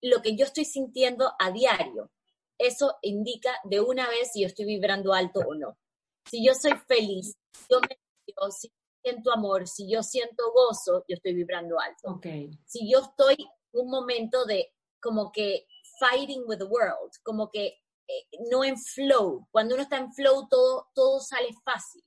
Lo 0.03 0.23
que 0.23 0.37
yo 0.37 0.45
estoy 0.45 0.65
sintiendo 0.65 1.33
a 1.39 1.51
diario, 1.51 2.11
eso 2.59 2.97
indica 3.03 3.59
de 3.65 3.81
una 3.81 4.09
vez 4.09 4.33
si 4.33 4.43
yo 4.43 4.47
estoy 4.47 4.65
vibrando 4.65 5.13
alto 5.13 5.41
o 5.41 5.55
no. 5.55 5.79
Si 6.31 6.45
yo 6.45 6.55
soy 6.55 6.73
feliz, 6.87 7.37
yo 7.71 7.81
me 7.81 7.99
yo 8.27 8.51
si 8.51 8.73
siento 9.03 9.33
amor, 9.33 9.69
si 9.69 9.89
yo 9.89 10.03
siento 10.03 10.53
gozo, 10.53 11.05
yo 11.09 11.15
estoy 11.15 11.35
vibrando 11.35 11.79
alto. 11.79 12.13
Ok. 12.13 12.27
si 12.67 12.91
yo 12.91 13.01
estoy 13.01 13.37
un 13.73 13.89
momento 13.89 14.45
de 14.45 14.73
como 15.01 15.31
que 15.31 15.67
fighting 15.99 16.43
with 16.47 16.59
the 16.59 16.65
world, 16.65 17.13
como 17.23 17.51
que 17.51 17.79
eh, 18.09 18.27
no 18.51 18.65
en 18.65 18.79
flow, 18.79 19.47
cuando 19.51 19.75
uno 19.75 19.83
está 19.83 19.99
en 19.99 20.13
flow 20.13 20.49
todo, 20.49 20.89
todo 20.95 21.21
sale 21.21 21.51
fácil, 21.65 22.03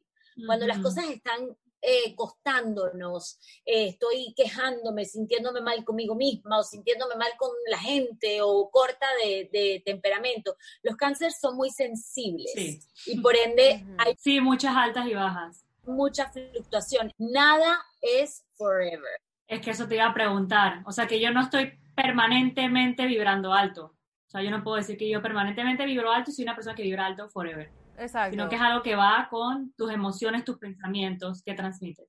cuando 0.46 0.66
las 0.68 0.80
cosas 0.80 1.06
están 1.06 1.58
eh, 1.82 2.16
costándonos, 2.16 3.40
eh, 3.66 3.88
estoy 3.90 4.34
quejándome, 4.36 5.06
sintiéndome 5.06 5.62
mal 5.62 5.84
conmigo 5.86 6.16
misma 6.16 6.60
o 6.60 6.64
sintiéndome 6.64 7.16
mal 7.16 7.32
con 7.38 7.50
la 7.70 7.78
gente 7.80 8.42
o 8.42 8.70
corta 8.70 9.08
de, 9.24 9.50
de 9.52 9.82
temperamento, 9.86 10.56
los 10.84 10.96
cánceres 10.96 11.40
son 11.40 11.56
muy 11.56 11.70
sensibles 11.70 12.52
Sí. 12.54 12.80
y 13.06 13.20
por 13.22 13.36
ende 13.36 13.82
Ujú. 13.84 13.96
hay 14.00 14.14
Sí, 14.18 14.42
muchas 14.42 14.76
altas 14.76 15.08
y 15.08 15.14
bajas. 15.14 15.66
mucha 15.86 16.30
fluctuación, 16.32 17.12
nada 17.18 17.80
es 18.02 18.46
forever. 18.56 19.20
Es 19.48 19.62
que 19.62 19.72
eso 19.72 19.88
te 19.88 19.96
iba 19.96 20.06
a 20.06 20.14
preguntar. 20.14 20.84
O 20.86 20.92
sea, 20.92 21.08
que 21.08 21.20
yo 21.20 21.32
no 21.32 21.42
estoy 21.42 21.80
permanentemente 21.96 23.06
vibrando 23.08 23.54
alto. 23.54 23.96
O 24.28 24.30
sea, 24.30 24.44
yo 24.44 24.52
no 24.52 24.64
puedo 24.64 24.78
decir 24.78 24.96
que 24.98 25.10
yo 25.10 25.22
permanentemente 25.24 25.86
vibro 25.86 26.12
alto 26.12 26.30
y 26.30 26.34
soy 26.34 26.44
una 26.44 26.54
persona 26.54 26.76
que 26.76 26.84
vibra 26.84 27.08
alto 27.08 27.28
forever. 27.30 27.72
Exacto. 28.00 28.32
Sino 28.32 28.50
que 28.50 28.56
es 28.56 28.62
algo 28.62 28.82
que 28.82 28.96
va 28.96 29.28
con 29.30 29.74
tus 29.74 29.92
emociones, 29.92 30.46
tus 30.46 30.58
pensamientos 30.58 31.42
que 31.44 31.54
transmites. 31.54 32.08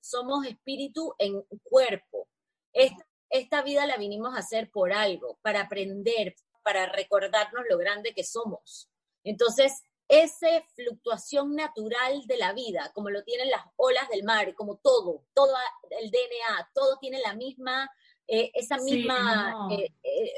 somos 0.00 0.44
espíritu 0.46 1.14
en 1.18 1.42
cuerpo. 1.62 2.28
Esta, 2.72 3.06
esta 3.30 3.62
vida 3.62 3.86
la 3.86 3.96
vinimos 3.96 4.34
a 4.34 4.38
hacer 4.40 4.70
por 4.70 4.92
algo, 4.92 5.38
para 5.42 5.62
aprender, 5.62 6.34
para 6.64 6.86
recordarnos 6.86 7.64
lo 7.70 7.78
grande 7.78 8.12
que 8.14 8.24
somos. 8.24 8.88
Entonces, 9.24 9.84
esa 10.08 10.48
fluctuación 10.74 11.54
natural 11.54 12.22
de 12.26 12.36
la 12.36 12.52
vida, 12.52 12.90
como 12.94 13.10
lo 13.10 13.22
tienen 13.22 13.48
las 13.50 13.62
olas 13.76 14.08
del 14.08 14.24
mar, 14.24 14.54
como 14.54 14.76
todo, 14.78 15.24
todo 15.34 15.54
el 16.00 16.10
DNA, 16.10 16.70
todo 16.74 16.98
tiene 16.98 17.20
la 17.20 17.34
misma, 17.34 17.88
eh, 18.26 18.50
esa 18.54 18.78
Sí, 18.78 18.96
misma, 18.96 19.50
no. 19.52 19.70
eh, 19.70 19.88
eh, 20.02 20.32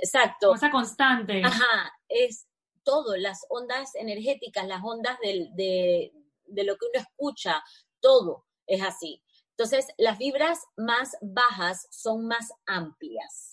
exacto, 0.00 0.48
Cosa 0.50 0.70
constante. 0.70 1.42
Ajá, 1.44 1.92
es 2.08 2.46
todo, 2.84 3.16
las 3.16 3.44
ondas 3.48 3.94
energéticas, 3.94 4.66
las 4.66 4.82
ondas 4.82 5.18
del- 5.20 5.54
de, 5.54 6.12
de 6.46 6.64
lo 6.64 6.76
que 6.76 6.86
uno 6.92 7.00
escucha, 7.04 7.62
todo 8.00 8.44
es 8.66 8.82
así. 8.82 9.22
Entonces, 9.50 9.86
las 9.98 10.18
vibras 10.18 10.60
más 10.76 11.16
bajas 11.20 11.86
son 11.90 12.26
más 12.26 12.52
amplias 12.66 13.50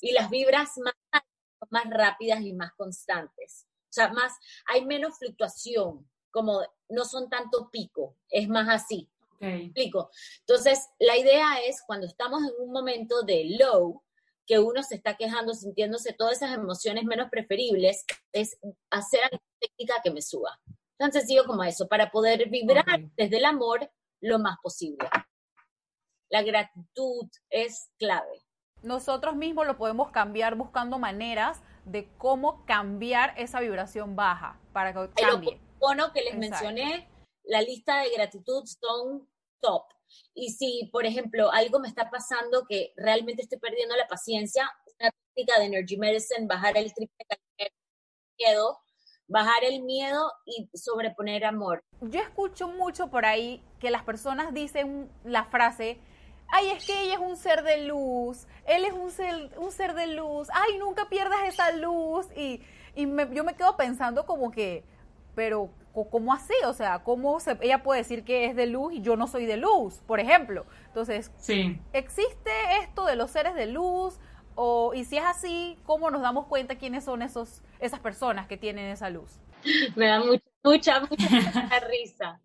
y 0.00 0.12
las 0.12 0.30
vibras 0.30 0.78
más 0.78 0.94
altas 1.10 1.28
son 1.58 1.68
más 1.70 1.84
rápidas 1.90 2.40
y 2.42 2.52
más 2.52 2.72
constantes. 2.74 3.66
O 3.90 3.92
sea, 3.92 4.08
más, 4.12 4.32
hay 4.66 4.84
menos 4.86 5.18
fluctuación, 5.18 6.08
como 6.30 6.62
no 6.88 7.04
son 7.04 7.28
tanto 7.28 7.68
pico, 7.70 8.16
es 8.28 8.48
más 8.48 8.68
así 8.68 9.08
Ok. 9.34 9.42
explico? 9.42 10.10
Entonces, 10.40 10.88
la 11.00 11.16
idea 11.16 11.60
es 11.66 11.82
cuando 11.86 12.06
estamos 12.06 12.42
en 12.44 12.52
un 12.60 12.72
momento 12.72 13.22
de 13.22 13.56
low, 13.58 14.02
que 14.50 14.58
uno 14.58 14.82
se 14.82 14.96
está 14.96 15.16
quejando, 15.16 15.54
sintiéndose 15.54 16.12
todas 16.12 16.38
esas 16.38 16.56
emociones 16.56 17.04
menos 17.04 17.30
preferibles, 17.30 18.04
es 18.32 18.58
hacer 18.90 19.20
alguna 19.22 19.44
técnica 19.60 19.94
que 20.02 20.10
me 20.10 20.20
suba. 20.20 20.58
Tan 20.98 21.12
sencillo 21.12 21.44
como 21.46 21.62
eso, 21.62 21.86
para 21.86 22.10
poder 22.10 22.48
vibrar 22.48 22.84
Ok. 22.84 23.12
desde 23.16 23.36
el 23.36 23.44
amor 23.44 23.88
lo 24.20 24.40
más 24.40 24.56
posible. 24.60 25.08
La 26.30 26.42
gratitud 26.42 27.28
es 27.48 27.92
clave. 27.96 28.42
Nosotros 28.82 29.36
mismos 29.36 29.68
lo 29.68 29.76
podemos 29.76 30.10
cambiar 30.10 30.56
buscando 30.56 30.98
maneras 30.98 31.62
de 31.84 32.08
cómo 32.18 32.66
cambiar 32.66 33.34
esa 33.36 33.60
vibración 33.60 34.16
baja 34.16 34.58
para 34.72 34.92
que 34.92 34.98
El 34.98 35.10
cambie. 35.14 35.60
Oponopono 35.78 36.12
que 36.12 36.22
les 36.22 36.34
Exacto. 36.34 36.64
mencioné, 36.66 37.08
la 37.44 37.62
lista 37.62 38.00
de 38.00 38.10
gratitud 38.16 38.64
son 38.66 39.28
top. 39.60 39.84
Y 40.34 40.50
si, 40.50 40.88
por 40.92 41.06
ejemplo, 41.06 41.50
algo 41.52 41.78
me 41.80 41.88
está 41.88 42.10
pasando 42.10 42.64
que 42.68 42.92
realmente 42.96 43.42
estoy 43.42 43.58
perdiendo 43.58 43.96
la 43.96 44.06
paciencia, 44.06 44.70
una 44.98 45.10
técnica 45.34 45.58
de 45.58 45.66
Energy 45.66 45.96
Medicine, 45.96 46.46
bajar 46.46 46.76
el 46.76 46.92
triple 46.94 47.16
miedo, 48.38 48.78
bajar 49.28 49.64
el 49.64 49.82
miedo 49.82 50.32
y 50.44 50.68
sobreponer 50.76 51.44
amor. 51.44 51.82
Yo 52.00 52.20
escucho 52.20 52.68
mucho 52.68 53.08
por 53.08 53.24
ahí 53.24 53.62
que 53.78 53.90
las 53.90 54.02
personas 54.02 54.52
dicen 54.52 55.10
la 55.24 55.44
frase, 55.44 56.00
ay, 56.48 56.70
es 56.70 56.84
que 56.84 57.02
ella 57.02 57.14
es 57.14 57.20
un 57.20 57.36
ser 57.36 57.62
de 57.62 57.84
luz, 57.84 58.46
él 58.66 58.84
es 58.84 58.92
un 58.92 59.10
ser, 59.10 59.56
un 59.58 59.70
ser 59.72 59.94
de 59.94 60.08
luz, 60.08 60.48
ay, 60.52 60.78
nunca 60.78 61.08
pierdas 61.08 61.40
esa 61.46 61.72
luz. 61.72 62.26
Y, 62.36 62.60
y 62.94 63.02
yo 63.34 63.44
me 63.44 63.54
quedo 63.54 63.76
pensando 63.76 64.26
como 64.26 64.50
que, 64.50 64.84
pero 65.40 65.70
¿cómo 66.10 66.34
así? 66.34 66.52
O 66.66 66.74
sea, 66.74 67.02
¿cómo 67.02 67.40
se- 67.40 67.56
ella 67.62 67.82
puede 67.82 68.00
decir 68.02 68.24
que 68.24 68.44
es 68.44 68.54
de 68.54 68.66
luz 68.66 68.92
y 68.92 69.00
yo 69.00 69.16
no 69.16 69.26
soy 69.26 69.46
de 69.46 69.56
luz, 69.56 70.02
por 70.06 70.20
ejemplo? 70.20 70.66
Entonces, 70.88 71.32
Sí. 71.38 71.80
¿existe 71.94 72.50
esto 72.82 73.06
de 73.06 73.16
los 73.16 73.30
seres 73.30 73.54
de 73.54 73.64
luz? 73.64 74.18
O, 74.54 74.92
y 74.92 75.06
si 75.06 75.16
es 75.16 75.24
así, 75.24 75.78
¿cómo 75.86 76.10
nos 76.10 76.20
damos 76.20 76.44
cuenta 76.46 76.76
quiénes 76.76 77.04
son 77.04 77.22
esos, 77.22 77.62
esas 77.78 78.00
personas 78.00 78.48
que 78.48 78.58
tienen 78.58 78.84
esa 78.90 79.08
luz? 79.08 79.40
Me 79.96 80.08
da 80.08 80.20
mucha, 80.22 81.00
mucha, 81.00 81.00
mucha 81.00 81.80
risa, 81.88 82.38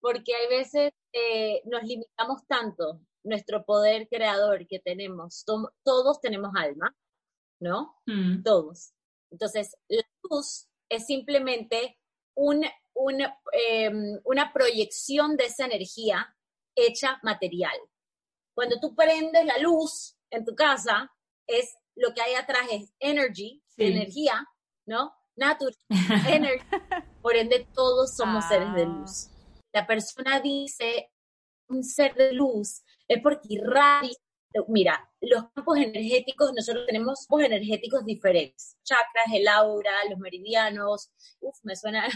porque 0.00 0.34
hay 0.34 0.48
veces 0.48 0.92
eh, 1.12 1.60
nos 1.66 1.82
limitamos 1.82 2.46
tanto 2.46 2.98
nuestro 3.24 3.62
poder 3.66 4.08
creador 4.08 4.66
que 4.66 4.78
tenemos. 4.78 5.44
Todos 5.84 6.20
tenemos 6.22 6.52
alma, 6.56 6.96
¿no? 7.60 7.94
Mm. 8.06 8.42
todos. 8.42 8.94
Entonces, 9.30 9.76
la 9.88 10.02
luz 10.30 10.66
es 10.90 11.04
simplemente 11.04 11.97
un, 12.38 12.64
un, 12.94 13.20
eh, 13.52 13.90
una 14.24 14.52
proyección 14.52 15.36
de 15.36 15.46
esa 15.46 15.64
energía 15.66 16.34
hecha 16.76 17.18
material. 17.22 17.76
Cuando 18.54 18.78
tú 18.80 18.94
prendes 18.94 19.44
la 19.44 19.58
luz 19.58 20.16
en 20.30 20.44
tu 20.44 20.54
casa, 20.54 21.10
es 21.48 21.74
lo 21.96 22.14
que 22.14 22.22
hay 22.22 22.34
atrás 22.34 22.66
es 22.70 22.92
energy, 23.00 23.62
Sí. 23.66 23.84
energía, 23.86 24.46
¿no? 24.86 25.12
natural, 25.36 25.76
energy. 26.28 26.64
Por 27.22 27.36
ende, 27.36 27.66
todos 27.74 28.16
somos 28.16 28.44
seres 28.46 28.72
de 28.74 28.82
Ah. 28.82 28.86
luz. 28.86 29.28
La 29.72 29.86
persona 29.86 30.40
dice 30.40 31.12
un 31.68 31.84
ser 31.84 32.14
de 32.14 32.32
luz 32.32 32.82
es 33.08 33.20
porque 33.22 33.46
irradia. 33.50 34.16
Mira, 34.68 35.08
los 35.20 35.44
campos 35.52 35.78
energéticos, 35.78 36.52
nosotros 36.54 36.86
tenemos 36.86 37.26
campos 37.26 37.44
energéticos 37.44 38.04
diferentes. 38.04 38.76
Chakras, 38.82 39.26
el 39.34 39.46
aura, 39.46 39.92
los 40.10 40.18
meridianos. 40.18 41.10
Uf, 41.40 41.56
me 41.64 41.76
suena 41.76 42.08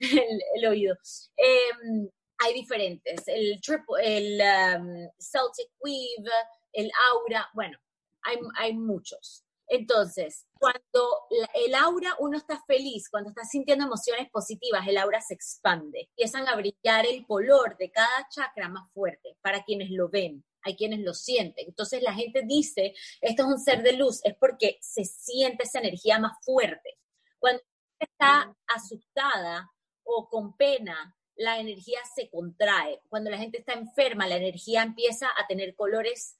el, 0.00 0.66
oído. 0.66 0.96
Em, 1.36 2.08
hay 2.38 2.54
diferentes. 2.54 3.22
El, 3.26 3.60
triple, 3.60 4.02
el 4.02 4.40
um, 4.40 5.08
Celtic 5.18 5.70
Weave, 5.80 6.30
el 6.72 6.90
aura, 7.10 7.48
bueno, 7.54 7.78
hay, 8.22 8.36
hay 8.58 8.74
muchos. 8.74 9.46
Entonces, 9.68 10.46
cuando 10.58 11.26
el 11.54 11.74
aura, 11.74 12.14
uno 12.20 12.38
está 12.38 12.62
feliz, 12.66 13.08
cuando 13.10 13.30
está 13.30 13.44
sintiendo 13.44 13.84
emociones 13.84 14.30
positivas, 14.30 14.86
el 14.86 14.96
aura 14.96 15.20
se 15.20 15.34
expande. 15.34 16.08
Empiezan 16.10 16.48
a 16.48 16.56
brillar 16.56 17.06
el 17.06 17.26
color 17.26 17.76
de 17.76 17.90
cada 17.90 18.28
chakra 18.28 18.68
más 18.68 18.90
fuerte 18.92 19.36
para 19.42 19.64
quienes 19.64 19.90
lo 19.90 20.08
ven. 20.08 20.44
Hay 20.66 20.74
quienes 20.76 21.00
lo 21.00 21.14
sienten. 21.14 21.68
Entonces 21.68 22.02
la 22.02 22.12
gente 22.12 22.42
dice, 22.44 22.92
esto 23.20 23.42
es 23.44 23.48
un 23.48 23.60
ser 23.60 23.82
de 23.82 23.92
luz, 23.92 24.20
es 24.24 24.34
porque 24.34 24.78
se 24.80 25.04
siente 25.04 25.62
esa 25.62 25.78
energía 25.78 26.18
más 26.18 26.36
fuerte. 26.42 26.98
Cuando 27.38 27.62
está 28.00 28.52
asustada 28.66 29.70
o 30.02 30.28
con 30.28 30.56
pena, 30.56 31.16
la 31.36 31.60
energía 31.60 32.00
se 32.14 32.28
contrae. 32.28 33.00
Cuando 33.08 33.30
la 33.30 33.38
gente 33.38 33.58
está 33.58 33.74
enferma, 33.74 34.26
la 34.26 34.36
energía 34.36 34.82
empieza 34.82 35.28
a 35.28 35.46
tener 35.46 35.76
colores 35.76 36.36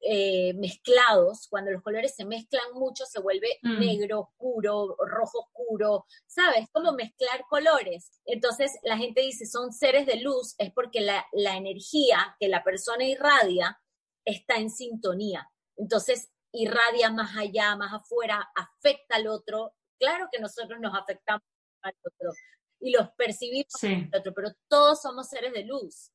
eh, 0.00 0.52
mezclados. 0.54 1.46
Cuando 1.48 1.70
los 1.70 1.82
colores 1.82 2.14
se 2.14 2.24
mezclan 2.24 2.72
mucho, 2.74 3.04
se 3.06 3.20
vuelve 3.20 3.58
Mm. 3.62 3.78
negro 3.80 4.20
oscuro, 4.20 4.96
rojo 4.98 5.40
oscuro, 5.40 6.06
¿sabes? 6.26 6.66
Como 6.72 6.92
mezclar 6.92 7.44
colores. 7.48 8.10
Entonces 8.24 8.72
la 8.82 8.96
gente 8.96 9.20
dice, 9.20 9.46
son 9.46 9.72
seres 9.72 10.06
de 10.06 10.16
luz, 10.16 10.54
es 10.58 10.72
porque 10.72 11.00
la, 11.00 11.24
la 11.32 11.56
energía 11.56 12.36
que 12.40 12.48
la 12.48 12.62
persona 12.64 13.04
irradia 13.04 13.80
está 14.24 14.56
en 14.56 14.70
sintonía. 14.70 15.48
Entonces 15.76 16.30
irradia 16.52 17.10
más 17.10 17.36
allá, 17.36 17.76
más 17.76 17.92
afuera, 17.92 18.48
afecta 18.54 19.16
al 19.16 19.26
otro. 19.28 19.74
Claro 19.98 20.28
que 20.32 20.40
nosotros 20.40 20.80
nos 20.80 20.94
afectamos 20.98 21.42
al 21.82 21.94
otro 22.04 22.30
y 22.80 22.90
los 22.90 23.08
percibimos 23.16 23.66
Sí. 23.78 24.08
al 24.12 24.20
otro, 24.20 24.34
pero 24.34 24.50
todos 24.68 25.00
somos 25.02 25.28
seres 25.28 25.52
de 25.52 25.64
luz. 25.64 26.10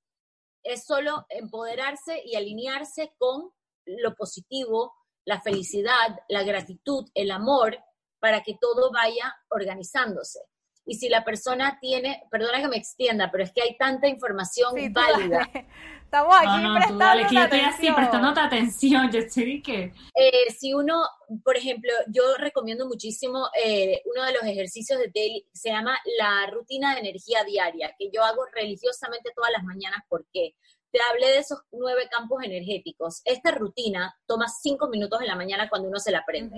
Es 0.64 0.86
solo 0.86 1.26
empoderarse 1.30 2.22
y 2.24 2.36
alinearse 2.36 3.14
con 3.18 3.52
lo 3.99 4.15
positivo, 4.15 4.93
la 5.25 5.41
felicidad, 5.41 6.19
la 6.30 6.43
gratitud, 6.43 7.10
el 7.13 7.32
amor, 7.32 7.77
para 8.19 8.41
que 8.43 8.56
todo 8.60 8.91
vaya 8.91 9.36
organizándose. 9.49 10.39
Y 10.84 10.95
si 10.95 11.10
la 11.10 11.23
persona 11.23 11.77
tiene, 11.80 12.23
perdona 12.32 12.60
que 12.60 12.67
me 12.67 12.77
extienda, 12.77 13.30
pero 13.32 13.43
es 13.43 13.51
que 13.54 13.62
hay 13.62 13.77
tanta 13.77 14.08
información 14.08 14.73
Sí, 14.75 14.89
válida. 14.89 15.39
dale. 15.54 15.67
Estamos 16.12 16.36
aquí 16.36 16.45
No, 16.47 16.58
no, 16.58 16.69
tú 16.69 16.75
prestando 16.75 17.06
dale, 17.06 17.27
que 17.27 17.36
yo 17.36 17.41
estoy 17.43 17.60
así 17.60 17.67
atención. 17.69 17.95
prestándote 17.95 18.39
atención. 18.41 19.12
Yo 19.12 19.19
estoy 19.19 19.62
que. 19.62 19.93
Eh, 20.15 20.51
si 20.58 20.73
uno, 20.73 21.04
por 21.43 21.56
ejemplo, 21.56 21.91
yo 22.08 22.36
recomiendo 22.38 22.86
muchísimo 22.88 23.47
eh, 23.63 24.01
uno 24.06 24.25
de 24.25 24.34
los 24.34 24.43
ejercicios 24.43 24.99
de 24.99 25.12
daily, 25.13 25.47
se 25.54 25.69
llama 25.69 25.97
la 26.19 26.47
rutina 26.51 26.93
de 26.95 27.01
energía 27.01 27.43
diaria, 27.45 27.95
que 27.97 28.10
yo 28.12 28.23
hago 28.23 28.43
religiosamente 28.54 29.32
todas 29.36 29.51
las 29.51 29.63
mañanas. 29.63 30.01
¿Por 30.10 30.25
qué? 30.34 30.56
Te 30.91 30.99
hablé 31.10 31.27
de 31.27 31.38
esos 31.39 31.60
nueve 31.71 32.10
campos 32.12 32.43
energéticos. 32.43 33.21
Esta 33.25 33.51
rutina 33.51 34.13
toma 34.25 34.47
cinco 34.49 34.89
minutos 34.89 35.21
en 35.21 35.27
la 35.27 35.36
mañana 35.36 35.69
cuando 35.69 35.88
uno 35.88 35.99
se 35.99 36.12
la 36.12 36.19
aprende. 36.19 36.58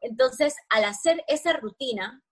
Entonces, 0.00 0.54
al 0.68 0.84
hacer 0.84 1.24
esa 1.28 1.52
rutina, 1.54 2.22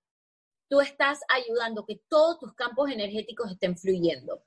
tú 0.69 0.81
estás 0.81 1.21
ayudando 1.29 1.85
que 1.85 2.01
todos 2.09 2.39
tus 2.39 2.55
campos 2.55 2.91
energéticos 2.91 3.51
estén 3.51 3.77
fluyendo. 3.77 4.43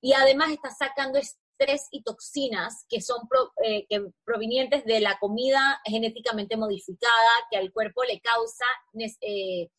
Y 0.00 0.14
además 0.14 0.50
estás 0.50 0.78
sacando 0.78 1.18
estrés 1.18 1.86
y 1.90 2.02
toxinas 2.02 2.86
que 2.88 3.00
son 3.00 3.28
pro- 3.28 3.52
eh, 3.62 3.86
que 3.88 4.10
provenientes 4.24 4.84
de 4.84 5.00
la 5.00 5.18
comida 5.18 5.80
genéticamente 5.84 6.56
modificada 6.56 7.30
que 7.50 7.56
al 7.58 7.72
cuerpo 7.72 8.02
le 8.04 8.20
causa, 8.20 8.64
eh, 9.20 9.70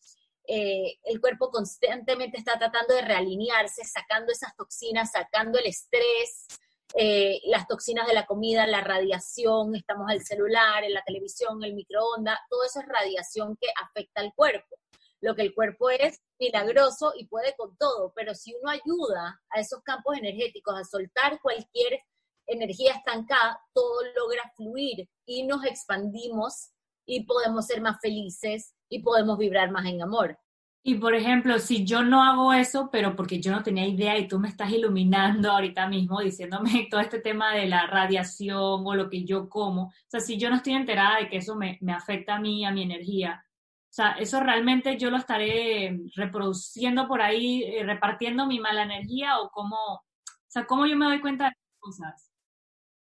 eh, 0.46 1.00
el 1.04 1.22
cuerpo 1.22 1.50
constantemente 1.50 2.38
está 2.38 2.58
tratando 2.58 2.94
de 2.96 3.02
realinearse, 3.02 3.84
sacando 3.86 4.32
esas 4.32 4.56
toxinas, 4.56 5.12
sacando 5.12 5.58
el 5.60 5.68
estrés, 5.68 6.48
eh, 6.96 7.42
las 7.46 7.68
toxinas 7.68 8.06
de 8.08 8.14
la 8.14 8.26
comida, 8.26 8.68
la 8.68 8.82
radiación, 8.82 9.76
estamos 9.76 10.10
al 10.12 10.24
celular, 10.24 10.84
en 10.84 10.94
la 10.94 11.04
televisión, 11.04 11.64
el 11.64 11.74
microondas, 11.74 12.38
todo 12.50 12.64
eso 12.66 12.82
es 12.82 12.88
radiación 12.88 13.58
que 13.60 13.68
afecta 13.82 14.22
al 14.22 14.34
cuerpo. 14.36 14.78
Lo 15.22 15.34
que 15.36 15.42
el 15.42 15.56
cuerpo 15.56 15.90
es 15.90 16.20
milagroso 16.38 17.14
y 17.16 17.26
puede 17.28 17.56
con 17.56 17.78
todo, 17.78 18.12
pero 18.14 18.36
si 18.36 18.54
uno 18.54 18.70
ayuda 18.70 19.42
a 19.50 19.60
esos 19.60 19.82
campos 19.82 20.18
energéticos 20.18 20.76
a 20.78 20.84
soltar 20.84 21.40
cualquier 21.42 22.02
energía 22.46 22.94
estancada, 22.94 23.60
todo 23.74 24.04
logra 24.16 24.52
fluir 24.58 25.10
y 25.26 25.48
nos 25.48 25.66
expandimos 25.66 26.73
y 27.06 27.26
podemos 27.26 27.68
ser 27.68 27.82
más 27.82 28.00
felices 28.02 28.74
y 28.90 29.02
podemos 29.02 29.38
vibrar 29.38 29.72
más 29.72 29.86
en 29.86 30.02
amor. 30.02 30.38
Y 30.86 30.96
por 30.96 31.16
ejemplo, 31.16 31.60
si 31.60 31.86
yo 31.86 32.04
no 32.04 32.24
hago 32.24 32.52
eso, 32.54 32.90
pero 32.92 33.16
porque 33.16 33.40
yo 33.40 33.52
no 33.54 33.64
tenía 33.64 33.88
idea 33.88 34.18
y 34.18 34.28
tú 34.28 34.38
me 34.38 34.50
estás 34.50 34.70
iluminando 34.70 35.50
ahorita 35.50 35.88
mismo, 35.88 36.20
diciéndome 36.20 36.88
todo 36.92 37.00
este 37.00 37.22
tema 37.22 37.54
de 37.56 37.68
la 37.68 37.88
radiación 37.88 38.84
o 38.86 38.94
lo 38.94 39.10
que 39.10 39.24
yo 39.24 39.48
como, 39.48 39.84
o 39.84 39.94
sea, 40.08 40.20
si 40.20 40.38
yo 40.38 40.50
no 40.50 40.58
estoy 40.58 40.74
enterada 40.74 41.20
de 41.20 41.30
que 41.30 41.38
eso 41.38 41.56
me, 41.56 41.78
me 41.82 41.94
afecta 41.94 42.36
a 42.36 42.40
mí, 42.40 42.66
a 42.66 42.72
mi 42.72 42.84
energía, 42.84 43.46
o 43.94 43.96
sea, 43.96 44.14
eso 44.14 44.40
realmente 44.40 44.98
yo 44.98 45.10
lo 45.10 45.18
estaré 45.18 46.00
reproduciendo 46.16 47.08
por 47.08 47.22
ahí, 47.22 47.64
eh, 47.64 47.84
repartiendo 47.84 48.48
mi 48.48 48.60
mala 48.60 48.84
energía 48.84 49.40
o 49.40 49.52
cómo, 49.52 49.76
o 49.76 50.04
sea, 50.48 50.66
cómo 50.66 50.86
yo 50.86 50.98
me 50.98 51.06
doy 51.06 51.22
cuenta 51.22 51.46
de 51.46 51.50
las 51.52 51.80
cosas. 51.80 52.32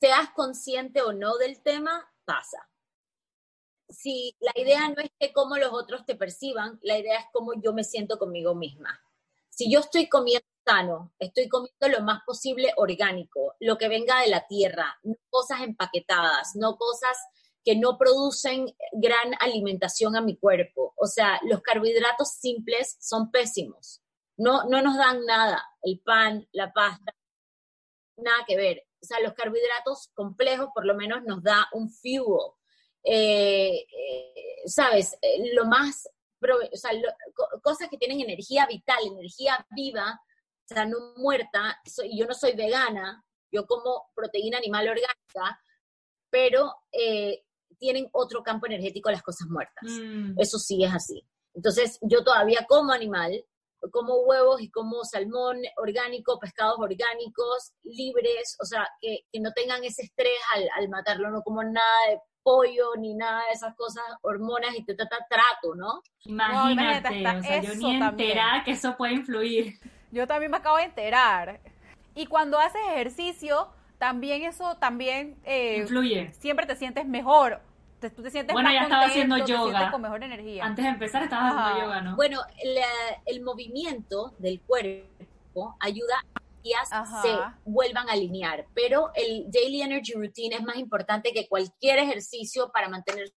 Seas 0.01 0.29
consciente 0.35 1.01
o 1.01 1.13
no 1.13 1.37
del 1.37 1.63
tema, 1.63 2.05
pasa. 2.25 2.57
Si 3.91 4.35
la 4.39 4.51
idea 4.55 4.87
no 4.89 5.01
es 5.01 5.11
que 5.19 5.33
cómo 5.33 5.57
los 5.57 5.71
otros 5.73 6.05
te 6.05 6.15
perciban, 6.15 6.79
la 6.81 6.97
idea 6.97 7.19
es 7.19 7.25
cómo 7.31 7.53
yo 7.61 7.73
me 7.73 7.83
siento 7.83 8.17
conmigo 8.17 8.55
misma. 8.55 8.99
Si 9.49 9.71
yo 9.71 9.81
estoy 9.81 10.07
comiendo 10.07 10.45
sano, 10.65 11.13
estoy 11.19 11.49
comiendo 11.49 11.87
lo 11.89 12.01
más 12.01 12.21
posible 12.25 12.71
orgánico, 12.77 13.55
lo 13.59 13.77
que 13.77 13.89
venga 13.89 14.21
de 14.21 14.29
la 14.29 14.47
tierra, 14.47 14.97
no 15.03 15.15
cosas 15.29 15.61
empaquetadas, 15.61 16.55
no 16.55 16.77
cosas 16.77 17.17
que 17.63 17.75
no 17.75 17.97
producen 17.97 18.73
gran 18.93 19.33
alimentación 19.39 20.15
a 20.15 20.21
mi 20.21 20.37
cuerpo. 20.37 20.93
O 20.97 21.07
sea, 21.07 21.39
los 21.43 21.61
carbohidratos 21.61 22.29
simples 22.29 22.97
son 22.99 23.31
pésimos. 23.31 24.01
No, 24.37 24.63
no 24.63 24.81
nos 24.81 24.97
dan 24.97 25.25
nada. 25.25 25.63
El 25.83 25.99
pan, 25.99 26.47
la 26.53 26.71
pasta, 26.73 27.13
nada 28.17 28.43
que 28.47 28.55
ver. 28.55 28.83
O 29.01 29.05
sea, 29.05 29.19
los 29.19 29.33
carbohidratos 29.33 30.09
complejos 30.13 30.69
por 30.73 30.85
lo 30.85 30.95
menos 30.95 31.23
nos 31.23 31.43
da 31.43 31.67
un 31.73 31.89
fuel. 31.89 32.53
Eh, 33.03 33.85
eh, 33.91 34.33
¿Sabes? 34.65 35.17
Eh, 35.21 35.53
lo 35.53 35.65
más, 35.65 36.07
o 36.41 36.75
sea, 36.77 36.93
lo- 36.93 37.09
co- 37.33 37.59
cosas 37.61 37.89
que 37.89 37.97
tienen 37.97 38.21
energía 38.21 38.65
vital, 38.67 38.99
energía 39.05 39.65
viva, 39.71 40.19
o 40.23 40.73
sea, 40.73 40.85
no 40.85 41.13
muerta. 41.17 41.79
Soy- 41.85 42.17
yo 42.17 42.25
no 42.25 42.33
soy 42.33 42.55
vegana, 42.55 43.23
yo 43.51 43.65
como 43.65 44.09
proteína 44.15 44.57
animal 44.57 44.87
orgánica, 44.87 45.61
pero 46.29 46.73
eh, 46.91 47.43
tienen 47.79 48.07
otro 48.13 48.43
campo 48.43 48.67
energético 48.67 49.09
las 49.11 49.23
cosas 49.23 49.47
muertas. 49.49 49.83
Mm. 49.89 50.39
Eso 50.39 50.59
sí 50.59 50.83
es 50.83 50.93
así. 50.93 51.27
Entonces, 51.53 51.97
yo 52.01 52.23
todavía 52.23 52.65
como 52.69 52.93
animal, 52.93 53.43
como 53.91 54.19
huevos 54.21 54.61
y 54.61 54.69
como 54.69 55.03
salmón 55.03 55.57
orgánico, 55.77 56.37
pescados 56.39 56.77
orgánicos, 56.77 57.73
libres, 57.83 58.55
o 58.61 58.65
sea, 58.65 58.87
que, 59.01 59.25
que 59.31 59.39
no 59.39 59.51
tengan 59.53 59.83
ese 59.83 60.03
estrés 60.03 60.37
al, 60.53 60.69
al 60.77 60.87
matarlo, 60.89 61.29
no 61.31 61.41
como 61.41 61.63
nada 61.63 62.07
de 62.09 62.19
pollo 62.43 62.95
ni 62.97 63.13
nada 63.13 63.41
de 63.47 63.53
esas 63.53 63.75
cosas, 63.75 64.03
hormonas 64.21 64.75
y 64.75 64.83
te 64.83 64.95
trata 64.95 65.17
trato, 65.29 65.75
¿no? 65.75 66.01
Imagínate, 66.25 67.25
hasta 67.25 67.39
o 67.39 67.43
sea, 67.43 67.61
yo 67.61 67.75
ni 67.75 67.95
enterada 67.95 68.63
que 68.63 68.71
eso 68.71 68.95
puede 68.97 69.13
influir. 69.13 69.79
Yo 70.11 70.27
también 70.27 70.51
me 70.51 70.57
acabo 70.57 70.77
de 70.77 70.83
enterar. 70.83 71.61
Y 72.15 72.25
cuando 72.25 72.59
haces 72.59 72.81
ejercicio, 72.91 73.69
también 73.97 74.43
eso 74.43 74.75
también 74.77 75.37
eh, 75.45 75.77
Influye. 75.81 76.33
siempre 76.33 76.65
te 76.65 76.75
sientes 76.75 77.05
mejor. 77.05 77.61
Te- 77.99 78.09
tú 78.09 78.23
te 78.23 78.31
sientes 78.31 78.53
Bueno, 78.53 78.67
más 78.69 78.73
ya 78.75 78.81
estaba 78.83 79.03
contento, 79.03 79.35
haciendo 79.35 79.45
te 79.45 79.51
yoga. 79.73 79.91
con 79.91 80.01
mejor 80.01 80.23
energía. 80.23 80.65
Antes 80.65 80.83
de 80.83 80.89
empezar 80.91 81.23
estabas 81.23 81.53
haciendo 81.53 81.69
Ajá. 81.69 81.79
yoga, 81.85 82.01
¿no? 82.01 82.15
Bueno, 82.15 82.41
la- 82.63 83.21
el 83.25 83.41
movimiento 83.43 84.33
del 84.39 84.59
cuerpo 84.61 85.75
ayuda 85.79 86.15
Ajá. 86.91 87.21
se 87.21 87.69
vuelvan 87.69 88.09
a 88.09 88.13
alinear, 88.13 88.67
pero 88.73 89.11
el 89.15 89.49
Daily 89.51 89.81
Energy 89.81 90.13
Routine 90.13 90.55
es 90.55 90.63
más 90.63 90.77
importante 90.77 91.31
que 91.33 91.47
cualquier 91.47 91.99
ejercicio 91.99 92.71
para 92.71 92.89
mantener 92.89 93.31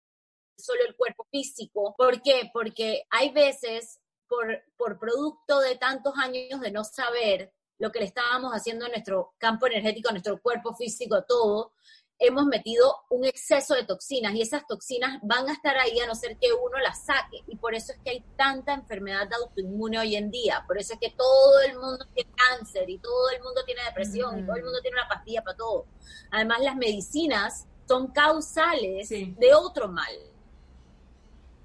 solo 0.58 0.80
el 0.88 0.96
cuerpo 0.96 1.26
físico. 1.32 1.94
¿Por 1.98 2.22
qué? 2.22 2.50
Porque 2.54 3.04
hay 3.10 3.32
veces, 3.32 4.00
por, 4.28 4.64
por 4.78 5.00
producto 5.00 5.60
de 5.60 5.76
tantos 5.76 6.14
años 6.18 6.62
de 6.62 6.72
no 6.72 6.84
saber 6.84 7.54
lo 7.80 7.92
que 7.92 8.00
le 8.00 8.06
estábamos 8.06 8.54
haciendo 8.54 8.86
a 8.86 8.90
nuestro 8.90 9.34
campo 9.38 9.68
energético, 9.68 10.10
a 10.10 10.14
nuestro 10.14 10.40
cuerpo 10.42 10.74
físico, 10.76 11.24
todo, 11.28 11.74
hemos 12.19 12.45
metido 12.45 12.95
un 13.10 13.26
exceso 13.26 13.73
de 13.76 13.84
toxinas 13.84 14.34
y 14.34 14.41
esas 14.41 14.65
toxinas 14.65 15.19
van 15.23 15.49
a 15.49 15.54
estar 15.54 15.78
ahí 15.78 15.99
a 15.99 16.08
no 16.08 16.15
ser 16.15 16.38
que 16.38 16.54
uno 16.54 16.80
las 16.80 17.06
saque. 17.06 17.43
Y 17.47 17.56
por 17.58 17.76
eso 17.76 17.91
es 17.91 17.99
que 17.99 18.12
hay 18.12 18.26
tanta 18.38 18.73
enfermedad 18.73 19.28
autoinmune 19.34 19.99
hoy 19.99 20.15
en 20.15 20.32
día. 20.32 20.63
Por 20.65 20.78
eso 20.78 20.93
es 20.93 20.99
que 20.99 21.12
todo 21.12 21.62
el 21.62 21.78
mundo 21.78 22.06
tiene 22.13 22.32
cáncer 22.36 22.89
y 22.89 22.97
todo 22.99 23.30
el 23.36 23.41
mundo 23.41 23.62
tiene 23.65 23.84
depresión 23.84 24.39
y 24.39 24.45
todo 24.45 24.56
el 24.56 24.63
mundo 24.63 24.80
tiene 24.82 24.97
una 24.97 25.10
pastilla 25.10 25.43
para 25.43 25.58
todo. 25.58 25.86
Además, 26.32 26.62
las 26.62 26.76
medicinas 26.76 27.67
son 27.88 28.08
causales 28.08 29.10
de 29.10 29.54
otro 29.54 29.89
mal. 29.89 30.13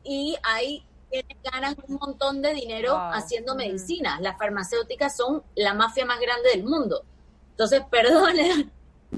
Y 0.02 0.36
hay 0.42 0.84
quienes 1.10 1.36
ganan 1.42 1.76
un 1.86 1.96
montón 1.96 2.42
de 2.42 2.54
dinero 2.54 2.96
haciendo 2.96 3.54
medicinas. 3.54 4.20
Las 4.20 4.36
farmacéuticas 4.38 5.16
son 5.16 5.42
la 5.54 5.74
mafia 5.74 6.04
más 6.04 6.20
grande 6.20 6.50
del 6.50 6.64
mundo. 6.64 7.04
Entonces, 7.50 7.82
perdone 7.90 8.70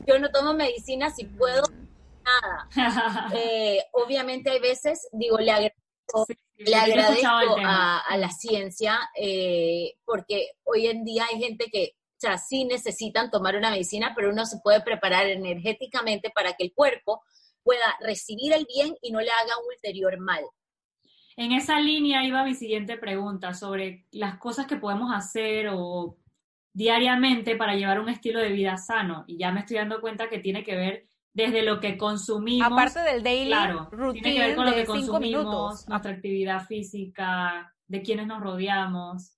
yo 0.07 0.19
no 0.19 0.31
tomo 0.31 0.55
medicina 0.55 1.11
si 1.11 1.25
puedo, 1.25 1.63
nada. 2.25 2.69
Eh, 3.35 3.79
obviamente 3.93 4.51
hay 4.51 4.61
veces, 4.61 5.09
digo, 5.13 5.39
le 5.39 5.51
agradezco, 5.51 6.27
le 6.59 6.75
agradezco 6.75 7.57
a, 7.65 8.17
la 8.17 8.31
ciencia, 8.31 8.99
eh, 9.17 9.95
porque 10.05 10.51
hoy 10.65 10.87
en 10.87 11.05
día 11.05 11.27
hay 11.31 11.41
gente 11.41 11.67
que, 11.73 11.93
o 11.95 12.21
sea, 12.21 12.39
sí 12.39 12.65
necesitan 12.65 13.31
tomar 13.31 13.57
una 13.57 13.71
medicina, 13.71 14.13
pero 14.15 14.31
uno 14.31 14.45
se 14.47 14.59
puede 14.63 14.81
preparar 14.83 15.27
energéticamente 15.27 16.31
para 16.31 16.53
que 16.55 16.65
el 16.65 16.75
cuerpo 16.75 17.23
pueda 17.63 17.97
recibir 18.01 18.53
el 18.53 18.67
bien 18.67 18.97
y 19.03 19.13
no 19.13 19.21
le 19.21 19.31
haga 19.31 19.59
un 19.59 19.69
ulterior 19.75 20.19
mal. 20.19 20.45
En 21.37 21.53
esa 21.53 21.81
línea 21.81 22.25
iba 22.25 22.45
mi 22.45 22.55
siguiente 22.55 22.99
pregunta 22.99 23.55
sobre 23.55 24.07
las 24.11 24.39
cosas 24.39 24.67
que 24.67 24.77
podemos 24.77 25.11
hacer 25.15 25.69
o 25.73 26.19
diariamente 26.73 27.57
para 27.57 27.75
llevar 27.75 28.01
un 28.01 28.09
estilo 28.09 28.41
de 28.41 28.51
vida 28.51 28.77
sano. 28.77 29.25
Y 29.27 29.39
ya 29.39 29.53
me 29.53 29.61
estoy 29.61 29.77
dando 29.77 30.01
cuenta 30.01 30.29
que 30.29 30.39
tiene 30.39 30.65
que 30.65 30.77
ver 30.77 31.07
desde 31.33 31.63
lo 31.63 31.81
que 31.81 31.97
consumimos. 31.97 32.71
Aparte 32.71 33.01
del 33.01 33.23
daily 33.23 33.47
claro, 33.47 33.89
routine 33.91 34.23
tiene 34.23 34.39
que 34.39 34.47
ver 34.47 34.57
con 34.57 34.67
lo 34.67 34.75
que 34.75 34.85
consumimos, 34.85 35.89
nuestra 35.89 36.13
actividad 36.13 36.67
física, 36.67 37.73
de 37.87 38.03
quienes 38.03 38.27
nos 38.27 38.41
rodeamos. 38.41 39.37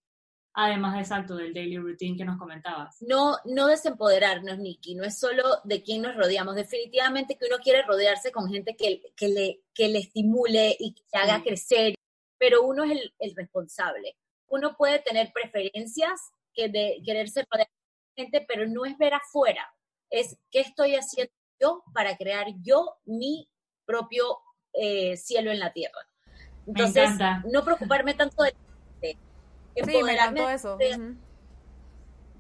Además, 0.55 0.99
exacto, 0.99 1.35
del 1.35 1.55
daily 1.55 1.79
routine 1.79 2.17
que 2.17 2.27
nos 2.27 2.39
comentabas. 2.39 2.99
No, 3.01 3.37
no 3.47 3.69
desempoderarnos, 3.69 4.59
Nikki, 4.59 4.95
no 4.95 5.05
es 5.05 5.19
solo 5.19 5.45
de 5.65 5.83
quién 5.83 6.03
nos 6.03 6.15
rodeamos. 6.15 6.55
Definitivamente 6.55 7.39
que 7.39 7.47
uno 7.47 7.57
quiere 7.63 7.83
rodearse 7.83 8.31
con 8.31 8.51
gente 8.51 8.77
que, 8.77 9.01
que, 9.17 9.29
le, 9.29 9.63
que 9.73 9.89
le 9.89 10.01
estimule 10.01 10.77
y 10.79 10.93
que 10.93 11.03
haga 11.15 11.43
crecer, 11.43 11.95
pero 12.37 12.63
uno 12.65 12.85
es 12.85 12.91
el, 12.91 13.15
el 13.19 13.35
responsable. 13.35 14.19
Uno 14.49 14.77
puede 14.77 14.99
tener 14.99 15.33
preferencias 15.33 16.33
que 16.55 16.69
de 16.69 17.01
querer 17.05 17.29
ser 17.29 17.47
gente, 18.17 18.45
pero 18.47 18.67
no 18.67 18.85
es 18.85 18.97
ver 18.99 19.15
afuera, 19.15 19.67
es 20.11 20.37
qué 20.51 20.61
estoy 20.61 20.95
haciendo 20.95 21.33
yo 21.61 21.83
para 21.95 22.17
crear 22.17 22.47
yo 22.63 22.97
mi 23.05 23.49
propio 23.85 24.39
eh, 24.73 25.17
cielo 25.17 25.51
en 25.51 25.61
la 25.61 25.73
tierra. 25.73 26.01
Entonces, 26.67 27.11
no 27.53 27.65
preocuparme 27.65 28.15
tanto 28.15 28.43
de... 28.43 28.55
empoderarme 29.75 30.41
sí, 30.41 30.47
eso. 30.53 30.79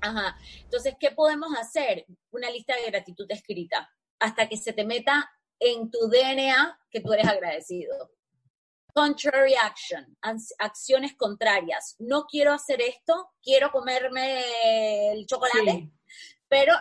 Ajá. 0.00 0.36
Entonces, 0.64 0.94
¿qué 0.98 1.10
podemos 1.12 1.56
hacer? 1.58 2.04
Una 2.30 2.50
lista 2.50 2.76
de 2.76 2.90
gratitud 2.90 3.26
escrita, 3.30 3.90
hasta 4.18 4.48
que 4.48 4.56
se 4.56 4.72
te 4.72 4.84
meta 4.84 5.30
en 5.58 5.90
tu 5.90 6.08
DNA 6.08 6.78
que 6.90 7.00
tú 7.00 7.12
eres 7.12 7.26
agradecido 7.26 8.10
contrary 8.92 9.54
action, 9.54 10.16
acciones 10.58 11.14
contrarias. 11.16 11.96
No 11.98 12.26
quiero 12.26 12.52
hacer 12.52 12.80
esto, 12.82 13.30
quiero 13.42 13.70
comerme 13.70 15.12
el 15.12 15.26
chocolate, 15.26 15.90
pero 16.48 16.74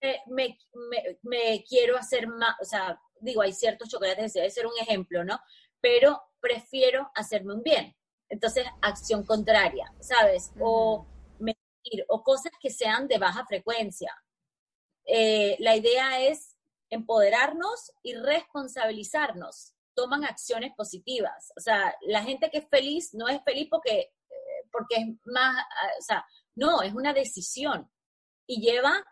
eh, 0.00 0.20
me, 0.28 1.64
quiero 1.68 1.96
hacer 1.96 2.26
más, 2.26 2.56
o 2.60 2.64
sea, 2.64 3.00
digo, 3.20 3.42
hay 3.42 3.52
ciertos 3.52 3.88
chocolates, 3.88 4.32
debe 4.32 4.50
ser 4.50 4.66
un 4.66 4.78
ejemplo, 4.80 5.24
¿no? 5.24 5.38
Pero 5.80 6.20
prefiero 6.40 7.10
hacerme 7.14 7.54
un 7.54 7.62
bien. 7.62 7.94
Entonces, 8.28 8.66
acción 8.82 9.24
contraria, 9.24 9.92
¿sabes? 10.00 10.52
O 10.60 11.06
mentir, 11.38 12.04
o 12.08 12.22
cosas 12.22 12.52
que 12.60 12.70
sean 12.70 13.08
de 13.08 13.18
baja 13.18 13.44
frecuencia. 13.46 14.12
Eh, 15.04 15.56
la 15.60 15.74
idea 15.76 16.20
es 16.20 16.56
empoderarnos 16.90 17.92
y 18.02 18.14
responsabilizarnos 18.14 19.74
toman 19.98 20.24
acciones 20.24 20.72
positivas. 20.76 21.52
O 21.56 21.60
sea, 21.60 21.92
la 22.02 22.22
gente 22.22 22.48
que 22.50 22.58
es 22.58 22.68
feliz 22.68 23.10
no 23.14 23.26
es 23.26 23.42
feliz 23.42 23.66
porque, 23.68 23.98
eh, 23.98 24.68
porque 24.70 24.94
es 24.94 25.06
más, 25.24 25.56
ah, 25.56 25.90
o 25.98 26.02
sea, 26.02 26.24
no, 26.54 26.82
es 26.82 26.94
una 26.94 27.12
decisión 27.12 27.90
y 28.46 28.60
lleva 28.60 29.04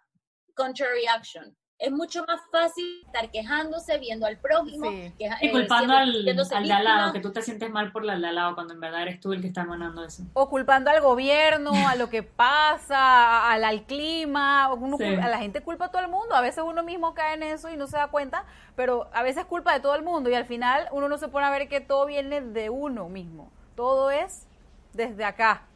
contrary 0.54 1.06
action. 1.08 1.56
Es 1.78 1.92
mucho 1.92 2.24
más 2.26 2.40
fácil 2.50 3.02
estar 3.04 3.30
quejándose, 3.30 3.98
viendo 3.98 4.24
al 4.24 4.38
prójimo. 4.38 4.90
y 4.90 5.12
eh, 5.24 5.50
culpando 5.52 5.94
al, 5.94 6.24
de 6.24 6.32
al 6.54 6.84
lado, 6.84 7.12
que 7.12 7.20
tú 7.20 7.32
te 7.32 7.42
sientes 7.42 7.70
mal 7.70 7.92
por 7.92 8.02
el 8.08 8.20
de 8.20 8.28
al 8.28 8.34
lado 8.34 8.54
cuando 8.54 8.72
en 8.72 8.80
verdad 8.80 9.02
eres 9.02 9.20
tú 9.20 9.34
el 9.34 9.42
que 9.42 9.48
está 9.48 9.62
emanando 9.62 10.02
eso. 10.02 10.22
O 10.32 10.48
culpando 10.48 10.90
al 10.90 11.02
gobierno, 11.02 11.72
a 11.86 11.94
lo 11.94 12.08
que 12.08 12.22
pasa, 12.22 13.50
al, 13.52 13.62
al 13.62 13.84
clima. 13.84 14.72
Uno, 14.72 14.96
A 15.22 15.28
la 15.28 15.38
gente 15.38 15.60
culpa 15.60 15.86
a 15.86 15.90
todo 15.90 16.00
el 16.00 16.08
mundo. 16.08 16.34
A 16.34 16.40
veces 16.40 16.64
uno 16.66 16.82
mismo 16.82 17.12
cae 17.14 17.34
en 17.34 17.42
eso 17.42 17.70
y 17.70 17.76
no 17.76 17.86
se 17.86 17.98
da 17.98 18.08
cuenta, 18.08 18.46
pero 18.74 19.10
a 19.12 19.22
veces 19.22 19.44
culpa 19.44 19.74
de 19.74 19.80
todo 19.80 19.94
el 19.94 20.02
mundo 20.02 20.30
y 20.30 20.34
al 20.34 20.46
final 20.46 20.88
uno 20.92 21.08
no 21.08 21.18
se 21.18 21.28
pone 21.28 21.46
a 21.46 21.50
ver 21.50 21.68
que 21.68 21.80
todo 21.82 22.06
viene 22.06 22.40
de 22.40 22.70
uno 22.70 23.10
mismo. 23.10 23.52
Todo 23.74 24.10
es 24.10 24.46
desde 24.94 25.24
acá. 25.24 25.66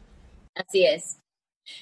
Así 0.55 0.83
es. 0.83 1.21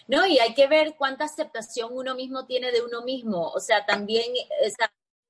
No, 0.07 0.25
y 0.25 0.39
hay 0.39 0.53
que 0.53 0.67
ver 0.67 0.95
cuánta 0.97 1.25
aceptación 1.25 1.89
uno 1.93 2.15
mismo 2.15 2.45
tiene 2.45 2.71
de 2.71 2.81
uno 2.81 3.01
mismo. 3.03 3.49
O 3.49 3.59
sea, 3.59 3.85
también, 3.85 4.33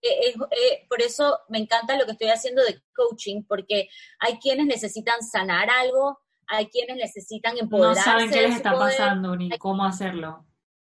eh, 0.01 0.85
por 0.87 1.01
eso 1.01 1.39
me 1.49 1.59
encanta 1.59 1.97
lo 1.97 2.05
que 2.05 2.13
estoy 2.13 2.29
haciendo 2.29 2.63
de 2.63 2.81
coaching, 2.95 3.43
porque 3.43 3.89
hay 4.19 4.39
quienes 4.39 4.65
necesitan 4.65 5.21
sanar 5.23 5.69
algo, 5.69 6.19
hay 6.47 6.67
quienes 6.67 6.97
necesitan 6.97 7.57
empoderarse. 7.57 7.99
No 7.99 8.05
saben 8.05 8.31
qué 8.31 8.41
les 8.41 8.55
está 8.55 8.73
pasando 8.73 9.35
ni 9.35 9.49
cómo 9.57 9.85
hacerlo. 9.85 10.45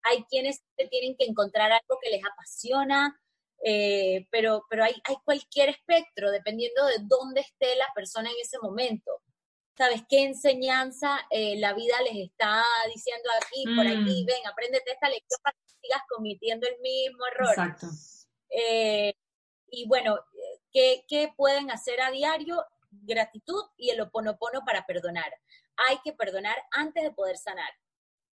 Hay 0.04 0.24
quienes 0.26 0.64
tienen 0.90 1.16
que 1.18 1.26
encontrar 1.26 1.72
algo 1.72 1.98
que 2.02 2.10
les 2.10 2.22
apasiona, 2.26 3.18
eh, 3.64 4.28
pero, 4.30 4.66
pero 4.70 4.84
hay, 4.84 4.94
hay 5.06 5.16
cualquier 5.24 5.70
espectro, 5.70 6.32
dependiendo 6.32 6.86
de 6.88 6.96
dónde 7.04 7.42
esté 7.42 7.76
la 7.78 7.88
persona 7.96 8.30
en 8.30 8.36
ese 8.42 8.58
momento. 8.62 9.23
¿Sabes 9.76 10.04
qué 10.08 10.24
enseñanza 10.24 11.20
eh, 11.30 11.58
la 11.58 11.74
vida 11.74 11.96
les 12.02 12.30
está 12.30 12.64
diciendo 12.94 13.30
aquí, 13.42 13.64
por 13.76 13.88
aquí, 13.88 14.24
mm. 14.24 14.26
ven, 14.26 14.48
apréndete 14.48 14.92
esta 14.92 15.10
lección 15.10 15.40
para 15.44 15.58
que 15.58 15.74
sigas 15.82 16.02
cometiendo 16.10 16.68
el 16.68 16.80
mismo 16.80 17.26
error? 17.28 17.50
Exacto. 17.50 17.88
Eh, 18.50 19.14
y 19.72 19.88
bueno, 19.88 20.20
¿qué, 20.72 21.04
¿qué, 21.08 21.34
pueden 21.36 21.72
hacer 21.72 22.02
a 22.02 22.12
diario? 22.12 22.64
Gratitud 22.92 23.64
y 23.76 23.90
el 23.90 24.02
oponopono 24.02 24.64
para 24.64 24.86
perdonar. 24.86 25.34
Hay 25.88 25.98
que 26.04 26.14
perdonar 26.14 26.58
antes 26.72 27.04
de 27.04 27.12
poder 27.12 27.38
sanar. 27.38 27.72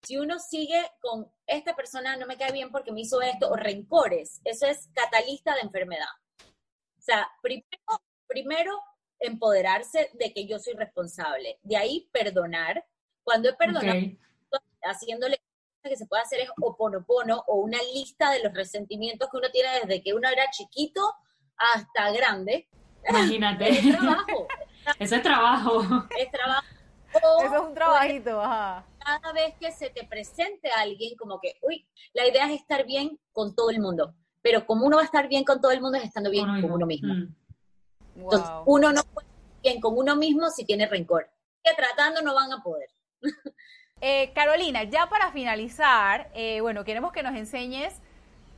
Si 0.03 0.17
uno 0.17 0.39
sigue 0.39 0.83
con 1.01 1.31
esta 1.47 1.75
persona 1.77 2.17
no 2.17 2.27
me 2.27 2.37
cae 2.37 2.53
bien 2.53 2.71
porque 2.71 2.93
me 2.93 3.03
hizo 3.03 3.21
esto, 3.21 3.51
o 3.51 3.57
rencores, 3.57 4.41
eso 4.45 4.67
es 4.67 4.89
catalista 4.95 5.55
de 5.55 5.61
enfermedad. 5.61 6.09
O 6.41 7.01
sea, 7.01 7.29
primero, 7.41 7.67
primero 8.27 8.81
empoderarse 9.21 10.11
de 10.15 10.33
que 10.33 10.47
yo 10.47 10.59
soy 10.59 10.75
responsable. 10.75 11.59
De 11.63 11.77
ahí 11.77 12.09
perdonar. 12.13 12.85
Cuando 13.23 13.51
he 13.51 13.55
perdonado, 13.55 14.01
haciéndole 14.83 15.41
que 15.83 15.97
se 15.97 16.07
puede 16.07 16.23
hacer 16.23 16.41
es 16.41 16.51
oponopono 16.61 17.45
o 17.47 17.57
una 17.57 17.79
lista 17.95 18.31
de 18.31 18.43
los 18.43 18.53
resentimientos 18.53 19.29
que 19.31 19.37
uno 19.37 19.51
tiene 19.51 19.69
desde 19.81 20.03
que 20.03 20.15
uno 20.15 20.29
era 20.29 20.51
chiquito 20.51 21.15
hasta 21.57 22.11
grande. 22.13 22.69
Imagínate. 23.09 23.69
es 23.79 23.97
trabajo. 23.97 24.47
Eso 24.99 25.17
es 25.17 25.23
trabajo. 25.23 25.83
Es 26.19 26.31
trabajo. 26.31 26.67
Eso 27.15 27.55
es 27.55 27.61
un 27.61 27.75
trabajito. 27.75 28.41
Cada 28.41 29.33
vez 29.33 29.55
que 29.59 29.73
se 29.73 29.91
te 29.91 30.05
presente 30.05 30.71
alguien, 30.71 31.17
como 31.17 31.41
que, 31.41 31.55
uy, 31.63 31.87
la 32.13 32.27
idea 32.27 32.47
es 32.47 32.61
estar 32.61 32.85
bien 32.85 33.19
con 33.33 33.55
todo 33.55 33.71
el 33.71 33.81
mundo. 33.81 34.15
Pero 34.43 34.67
como 34.67 34.87
uno 34.87 34.97
va 34.97 35.03
a 35.03 35.07
estar 35.07 35.29
bien 35.29 35.45
con 35.45 35.61
todo 35.61 35.73
el 35.73 35.81
mundo 35.81 35.99
es 35.99 36.05
estando 36.05 36.31
bien 36.31 36.47
con 36.61 36.71
uno 36.71 36.87
mismo. 36.87 37.15
Mm. 37.15 37.35
Entonces, 38.23 38.51
uno 38.67 38.93
no 38.93 39.03
puede 39.03 39.29
bien 39.63 39.81
con 39.81 39.97
uno 39.97 40.17
mismo 40.17 40.51
si 40.51 40.65
tiene 40.65 40.87
rencor. 40.87 41.29
Que 41.63 41.75
tratando 41.75 42.23
no 42.23 42.35
van 42.35 42.53
a 42.53 42.63
poder. 42.63 42.89
Eh, 44.01 44.31
Carolina, 44.33 44.85
ya 44.85 45.09
para 45.09 45.33
finalizar, 45.33 46.31
eh, 46.33 46.61
bueno, 46.61 46.85
queremos 46.85 47.11
que 47.11 47.25
nos 47.25 47.35
enseñes 47.35 48.01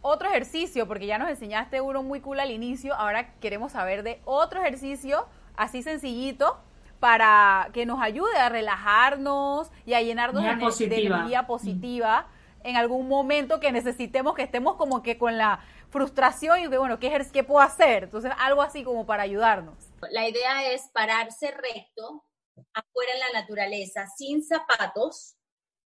otro 0.02 0.28
ejercicio, 0.28 0.86
porque 0.86 1.06
ya 1.06 1.16
nos 1.16 1.30
enseñaste 1.30 1.80
uno 1.80 2.02
muy 2.02 2.20
cool 2.20 2.40
al 2.40 2.50
inicio, 2.50 2.94
ahora 2.94 3.32
queremos 3.40 3.72
saber 3.72 4.02
de 4.02 4.20
otro 4.26 4.60
ejercicio 4.60 5.26
así 5.56 5.82
sencillito 5.82 6.58
para 7.00 7.70
que 7.72 7.86
nos 7.86 8.02
ayude 8.02 8.36
a 8.36 8.50
relajarnos 8.50 9.70
y 9.86 9.94
a 9.94 10.02
llenarnos 10.02 10.42
de, 10.78 10.84
energía 10.84 11.46
positiva 11.46 12.26
en 12.62 12.76
algún 12.76 13.08
momento 13.08 13.58
que 13.60 13.72
necesitemos 13.72 14.34
que 14.34 14.42
estemos 14.42 14.76
como 14.76 15.02
que 15.02 15.16
con 15.16 15.38
la 15.38 15.60
frustración 15.90 16.60
y 16.60 16.68
de, 16.68 16.78
bueno, 16.78 16.98
¿qué, 16.98 17.26
¿qué 17.32 17.44
puedo 17.44 17.60
hacer? 17.60 18.04
Entonces, 18.04 18.32
algo 18.38 18.62
así 18.62 18.84
como 18.84 19.06
para 19.06 19.24
ayudarnos. 19.24 19.76
La 20.10 20.28
idea 20.28 20.70
es 20.72 20.88
pararse 20.92 21.50
recto 21.50 22.24
afuera 22.72 23.12
en 23.14 23.20
la 23.20 23.40
naturaleza, 23.40 24.06
sin 24.16 24.42
zapatos, 24.44 25.36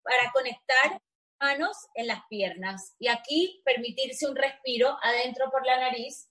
para 0.02 0.32
conectar 0.32 1.00
manos 1.40 1.76
en 1.94 2.06
las 2.06 2.20
piernas. 2.28 2.94
Y 2.98 3.08
aquí 3.08 3.62
permitirse 3.64 4.28
un 4.28 4.36
respiro 4.36 4.96
adentro 5.02 5.50
por 5.50 5.64
la 5.66 5.78
nariz 5.78 6.28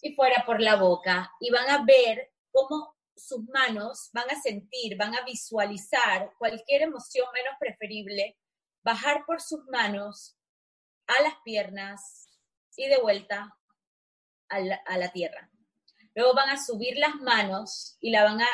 y 0.00 0.14
fuera 0.14 0.44
por 0.44 0.60
la 0.60 0.76
boca. 0.76 1.32
Y 1.40 1.50
van 1.50 1.68
a 1.70 1.84
ver 1.84 2.32
cómo 2.50 2.96
sus 3.16 3.44
manos 3.48 4.10
van 4.12 4.30
a 4.30 4.40
sentir, 4.40 4.96
van 4.96 5.14
a 5.14 5.24
visualizar 5.24 6.32
cualquier 6.38 6.82
emoción 6.82 7.26
menos 7.34 7.54
preferible, 7.58 8.36
bajar 8.84 9.24
por 9.26 9.40
sus 9.40 9.64
manos 9.66 10.36
a 11.06 11.22
las 11.22 11.34
piernas 11.44 12.28
y 12.78 12.88
de 12.88 12.98
vuelta 12.98 13.54
a 14.48 14.60
la, 14.60 14.76
a 14.86 14.96
la 14.96 15.10
tierra. 15.10 15.50
Luego 16.14 16.32
van 16.34 16.48
a 16.48 16.64
subir 16.64 16.96
las 16.96 17.16
manos 17.16 17.98
y 18.00 18.10
la 18.10 18.24
van 18.24 18.40
a 18.40 18.48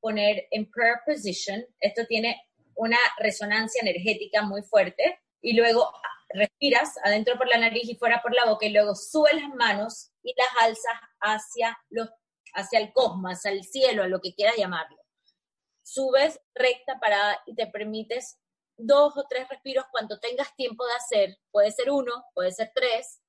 poner 0.00 0.46
en 0.50 0.70
prayer 0.70 0.98
position. 1.06 1.64
Esto 1.80 2.04
tiene 2.06 2.36
una 2.74 2.98
resonancia 3.18 3.80
energética 3.80 4.42
muy 4.42 4.62
fuerte. 4.62 5.20
Y 5.40 5.54
luego 5.54 5.92
respiras 6.30 6.94
adentro 7.04 7.38
por 7.38 7.48
la 7.48 7.58
nariz 7.58 7.88
y 7.88 7.96
fuera 7.96 8.20
por 8.20 8.34
la 8.34 8.44
boca 8.46 8.66
y 8.66 8.70
luego 8.70 8.94
subes 8.94 9.34
las 9.34 9.54
manos 9.54 10.10
y 10.22 10.34
las 10.36 10.48
alzas 10.60 10.94
hacia, 11.20 11.78
los, 11.90 12.08
hacia 12.54 12.80
el 12.80 12.92
cosmos, 12.92 13.32
hacia 13.32 13.52
el 13.52 13.64
cielo, 13.64 14.02
a 14.02 14.08
lo 14.08 14.20
que 14.20 14.34
quieras 14.34 14.56
llamarlo. 14.56 14.98
Subes 15.82 16.40
recta 16.54 16.98
parada 17.00 17.40
y 17.46 17.54
te 17.54 17.66
permites 17.68 18.38
dos 18.76 19.16
o 19.16 19.26
tres 19.28 19.48
respiros 19.48 19.86
cuando 19.90 20.18
tengas 20.18 20.54
tiempo 20.56 20.84
de 20.86 20.94
hacer. 20.94 21.38
Puede 21.50 21.70
ser 21.70 21.90
uno, 21.90 22.24
puede 22.34 22.52
ser 22.52 22.72
tres. 22.74 23.20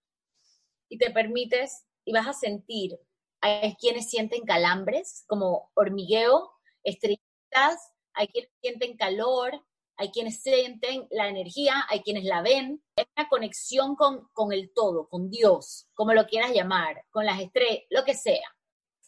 Y 0.89 0.97
te 0.97 1.11
permites 1.11 1.85
y 2.03 2.11
vas 2.11 2.27
a 2.27 2.33
sentir. 2.33 2.99
Hay 3.41 3.75
quienes 3.75 4.09
sienten 4.09 4.43
calambres, 4.45 5.23
como 5.27 5.71
hormigueo, 5.75 6.51
estrellitas, 6.83 7.93
hay 8.13 8.27
quienes 8.27 8.51
sienten 8.61 8.97
calor, 8.97 9.63
hay 9.95 10.11
quienes 10.11 10.41
sienten 10.41 11.07
la 11.11 11.27
energía, 11.27 11.85
hay 11.89 12.01
quienes 12.01 12.23
la 12.23 12.41
ven. 12.41 12.83
Es 12.95 13.05
una 13.15 13.29
conexión 13.29 13.95
con, 13.95 14.27
con 14.33 14.51
el 14.51 14.73
todo, 14.73 15.07
con 15.09 15.29
Dios, 15.29 15.87
como 15.93 16.13
lo 16.13 16.25
quieras 16.25 16.51
llamar, 16.53 17.05
con 17.11 17.25
las 17.25 17.39
estrellas, 17.39 17.83
lo 17.89 18.03
que 18.03 18.13
sea. 18.13 18.55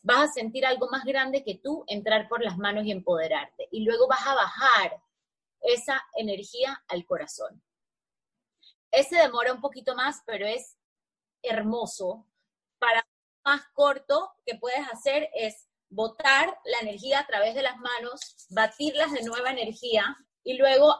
Vas 0.03 0.29
a 0.29 0.33
sentir 0.33 0.65
algo 0.65 0.89
más 0.89 1.05
grande 1.05 1.43
que 1.43 1.55
tú, 1.55 1.83
entrar 1.87 2.27
por 2.27 2.43
las 2.43 2.57
manos 2.57 2.85
y 2.85 2.91
empoderarte. 2.91 3.67
Y 3.71 3.83
luego 3.83 4.07
vas 4.07 4.25
a 4.25 4.35
bajar 4.35 5.01
esa 5.61 6.01
energía 6.15 6.83
al 6.87 7.05
corazón. 7.05 7.63
Ese 8.91 9.15
demora 9.15 9.53
un 9.53 9.61
poquito 9.61 9.95
más, 9.95 10.21
pero 10.25 10.45
es 10.45 10.77
hermoso. 11.43 12.27
Para 12.79 13.05
más 13.45 13.61
corto 13.73 14.31
que 14.45 14.55
puedes 14.55 14.87
hacer 14.91 15.29
es 15.33 15.67
botar 15.89 16.57
la 16.65 16.79
energía 16.79 17.19
a 17.19 17.27
través 17.27 17.53
de 17.53 17.63
las 17.63 17.77
manos, 17.77 18.47
batirlas 18.49 19.11
de 19.11 19.23
nueva 19.23 19.51
energía 19.51 20.17
y 20.43 20.57
luego 20.57 20.95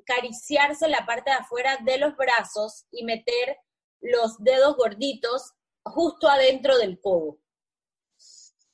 acariciarse 0.00 0.88
la 0.88 1.04
parte 1.04 1.30
de 1.30 1.36
afuera 1.36 1.78
de 1.84 1.98
los 1.98 2.16
brazos 2.16 2.86
y 2.90 3.04
meter 3.04 3.58
los 4.00 4.38
dedos 4.38 4.76
gorditos 4.76 5.54
justo 5.84 6.28
adentro 6.28 6.78
del 6.78 7.00
codo. 7.00 7.38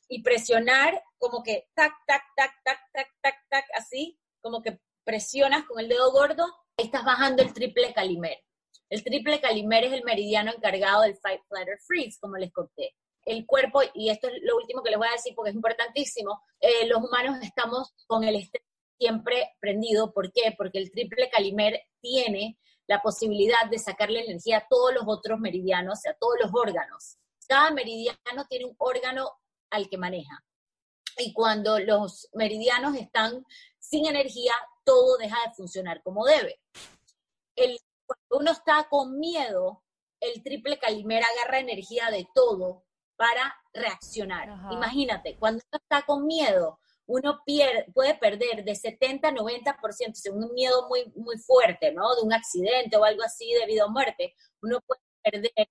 Y 0.08 0.22
presionar 0.22 1.02
como 1.18 1.42
que 1.42 1.70
tac, 1.74 1.92
tac, 2.06 2.22
tac, 2.36 2.52
tac, 2.62 2.78
tac, 2.92 3.08
tac, 3.22 3.48
tac, 3.48 3.64
así, 3.74 4.20
como 4.42 4.62
que 4.62 4.78
presionas 5.04 5.64
con 5.64 5.80
el 5.80 5.88
dedo 5.88 6.12
gordo, 6.12 6.46
estás 6.76 7.04
bajando 7.04 7.42
el 7.42 7.52
triple 7.52 7.94
calimer. 7.94 8.38
El 8.88 9.02
triple 9.02 9.40
calimer 9.40 9.84
es 9.84 9.92
el 9.92 10.04
meridiano 10.04 10.52
encargado 10.52 11.02
del 11.02 11.16
Fight, 11.16 11.40
Flutter, 11.48 11.78
Freeze, 11.86 12.18
como 12.20 12.36
les 12.36 12.52
conté. 12.52 12.94
El 13.24 13.46
cuerpo, 13.46 13.80
y 13.94 14.10
esto 14.10 14.28
es 14.28 14.34
lo 14.42 14.56
último 14.56 14.82
que 14.82 14.90
les 14.90 14.98
voy 14.98 15.08
a 15.08 15.12
decir 15.12 15.34
porque 15.34 15.50
es 15.50 15.56
importantísimo, 15.56 16.42
eh, 16.60 16.86
los 16.86 16.98
humanos 17.02 17.38
estamos 17.42 17.94
con 18.06 18.24
el 18.24 18.36
estrés 18.36 18.62
siempre 18.98 19.54
prendido. 19.60 20.12
¿Por 20.12 20.32
qué? 20.32 20.54
Porque 20.56 20.78
el 20.78 20.90
triple 20.90 21.28
calimer 21.30 21.80
tiene 22.00 22.58
la 22.86 23.00
posibilidad 23.00 23.68
de 23.70 23.78
sacarle 23.78 24.20
energía 24.20 24.58
a 24.58 24.66
todos 24.68 24.94
los 24.94 25.04
otros 25.06 25.40
meridianos, 25.40 26.06
a 26.06 26.14
todos 26.14 26.34
los 26.42 26.50
órganos. 26.54 27.16
Cada 27.48 27.70
meridiano 27.70 28.46
tiene 28.48 28.66
un 28.66 28.74
órgano 28.78 29.30
al 29.70 29.88
que 29.88 29.98
maneja. 29.98 30.44
Y 31.18 31.32
cuando 31.32 31.78
los 31.78 32.28
meridianos 32.34 32.96
están 32.96 33.44
sin 33.78 34.06
energía, 34.06 34.52
todo 34.84 35.16
deja 35.16 35.36
de 35.46 35.54
funcionar 35.54 36.02
como 36.02 36.24
debe. 36.24 36.60
El, 37.56 37.78
cuando 38.06 38.38
uno 38.40 38.52
está 38.52 38.86
con 38.88 39.18
miedo, 39.18 39.82
el 40.20 40.42
triple 40.42 40.78
calimer 40.78 41.22
agarra 41.22 41.58
energía 41.58 42.10
de 42.10 42.26
todo 42.34 42.84
para 43.16 43.54
reaccionar. 43.72 44.48
Imagínate, 44.70 45.36
cuando 45.38 45.62
uno 45.70 45.80
está 45.82 46.04
con 46.06 46.26
miedo, 46.26 46.80
uno 47.06 47.42
puede 47.94 48.14
perder 48.14 48.64
de 48.64 48.74
70 48.74 49.28
a 49.28 49.32
90%, 49.32 50.14
según 50.14 50.44
un 50.44 50.54
miedo 50.54 50.88
muy, 50.88 51.12
muy 51.14 51.36
fuerte, 51.38 51.92
¿no? 51.92 52.14
De 52.16 52.22
un 52.22 52.32
accidente 52.32 52.96
o 52.96 53.04
algo 53.04 53.22
así 53.22 53.52
debido 53.52 53.86
a 53.86 53.90
muerte, 53.90 54.34
uno 54.62 54.80
puede 54.86 55.00
perder 55.22 55.68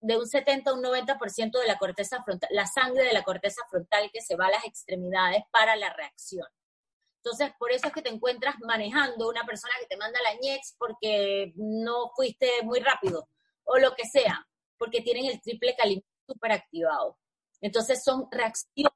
de 0.00 0.16
un 0.16 0.26
70 0.26 0.70
a 0.70 0.74
un 0.74 0.82
90% 0.82 1.60
de 1.60 1.66
la 1.66 1.78
corteza 1.78 2.22
frontal, 2.22 2.48
la 2.52 2.66
sangre 2.66 3.04
de 3.04 3.12
la 3.12 3.24
corteza 3.24 3.62
frontal 3.68 4.10
que 4.12 4.20
se 4.20 4.36
va 4.36 4.46
a 4.46 4.50
las 4.50 4.64
extremidades 4.64 5.42
para 5.50 5.74
la 5.74 5.92
reacción. 5.92 6.46
Entonces, 7.22 7.52
por 7.58 7.72
eso 7.72 7.88
es 7.88 7.92
que 7.92 8.02
te 8.02 8.10
encuentras 8.10 8.54
manejando 8.60 9.28
una 9.28 9.44
persona 9.44 9.74
que 9.80 9.86
te 9.86 9.96
manda 9.96 10.18
la 10.22 10.38
ñex 10.40 10.76
porque 10.78 11.52
no 11.56 12.10
fuiste 12.14 12.48
muy 12.62 12.80
rápido 12.80 13.28
o 13.64 13.78
lo 13.78 13.94
que 13.94 14.04
sea, 14.04 14.46
porque 14.78 15.00
tienen 15.02 15.26
el 15.26 15.40
triple 15.40 15.74
calibre 15.76 16.06
súper 16.26 16.52
activado. 16.52 17.18
Entonces, 17.60 18.02
son 18.02 18.28
reacciones 18.30 18.92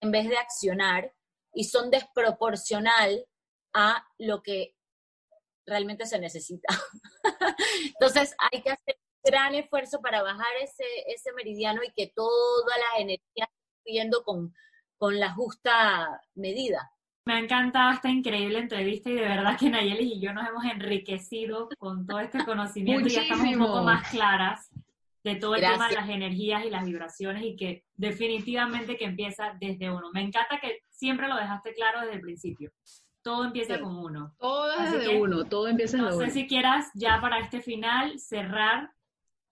en 0.00 0.10
vez 0.10 0.28
de 0.28 0.36
accionar 0.36 1.12
y 1.52 1.64
son 1.64 1.90
desproporcional 1.90 3.26
a 3.72 4.06
lo 4.18 4.42
que 4.42 4.74
realmente 5.66 6.06
se 6.06 6.18
necesita. 6.18 6.68
Entonces 7.84 8.34
hay 8.38 8.62
que 8.62 8.70
hacer 8.70 8.96
un 8.96 9.30
gran 9.30 9.54
esfuerzo 9.54 10.00
para 10.00 10.22
bajar 10.22 10.54
ese, 10.62 10.84
ese 11.08 11.32
meridiano 11.32 11.82
y 11.82 11.92
que 11.92 12.12
toda 12.14 12.76
la 12.76 13.00
energía 13.00 13.48
esté 13.84 14.22
con, 14.24 14.54
con 14.96 15.18
la 15.18 15.32
justa 15.34 16.22
medida. 16.34 16.90
Me 17.26 17.34
ha 17.34 17.38
encantado 17.40 17.90
esta 17.90 18.08
increíble 18.08 18.60
entrevista 18.60 19.10
y 19.10 19.14
de 19.14 19.22
verdad 19.22 19.58
que 19.58 19.68
Nayeli 19.68 20.12
y 20.12 20.20
yo 20.20 20.32
nos 20.32 20.48
hemos 20.48 20.64
enriquecido 20.64 21.68
con 21.76 22.06
todo 22.06 22.20
este 22.20 22.44
conocimiento 22.44 23.08
y 23.08 23.10
ya 23.10 23.22
estamos 23.22 23.48
un 23.48 23.58
poco 23.58 23.82
más 23.82 24.08
claras 24.10 24.70
de 25.24 25.34
todo 25.34 25.56
el 25.56 25.60
tema 25.60 25.88
de 25.88 25.96
las 25.96 26.08
energías 26.08 26.64
y 26.64 26.70
las 26.70 26.86
vibraciones 26.86 27.42
y 27.42 27.56
que 27.56 27.84
definitivamente 27.96 28.96
que 28.96 29.06
empieza 29.06 29.56
desde 29.58 29.90
uno. 29.90 30.12
Me 30.12 30.20
encanta 30.20 30.60
que 30.60 30.82
siempre 30.88 31.26
lo 31.26 31.34
dejaste 31.34 31.74
claro 31.74 32.02
desde 32.02 32.14
el 32.14 32.20
principio. 32.20 32.70
Todo 33.22 33.46
empieza 33.46 33.80
con 33.80 33.96
uno. 33.96 34.36
Todo 34.38 34.80
desde 34.80 35.20
uno, 35.20 35.44
todo 35.46 35.66
empieza 35.66 35.96
desde 35.96 36.08
uno. 36.08 36.20
No 36.20 36.26
sé 36.26 36.30
si 36.30 36.46
quieras 36.46 36.92
ya 36.94 37.20
para 37.20 37.40
este 37.40 37.60
final 37.60 38.20
cerrar 38.20 38.92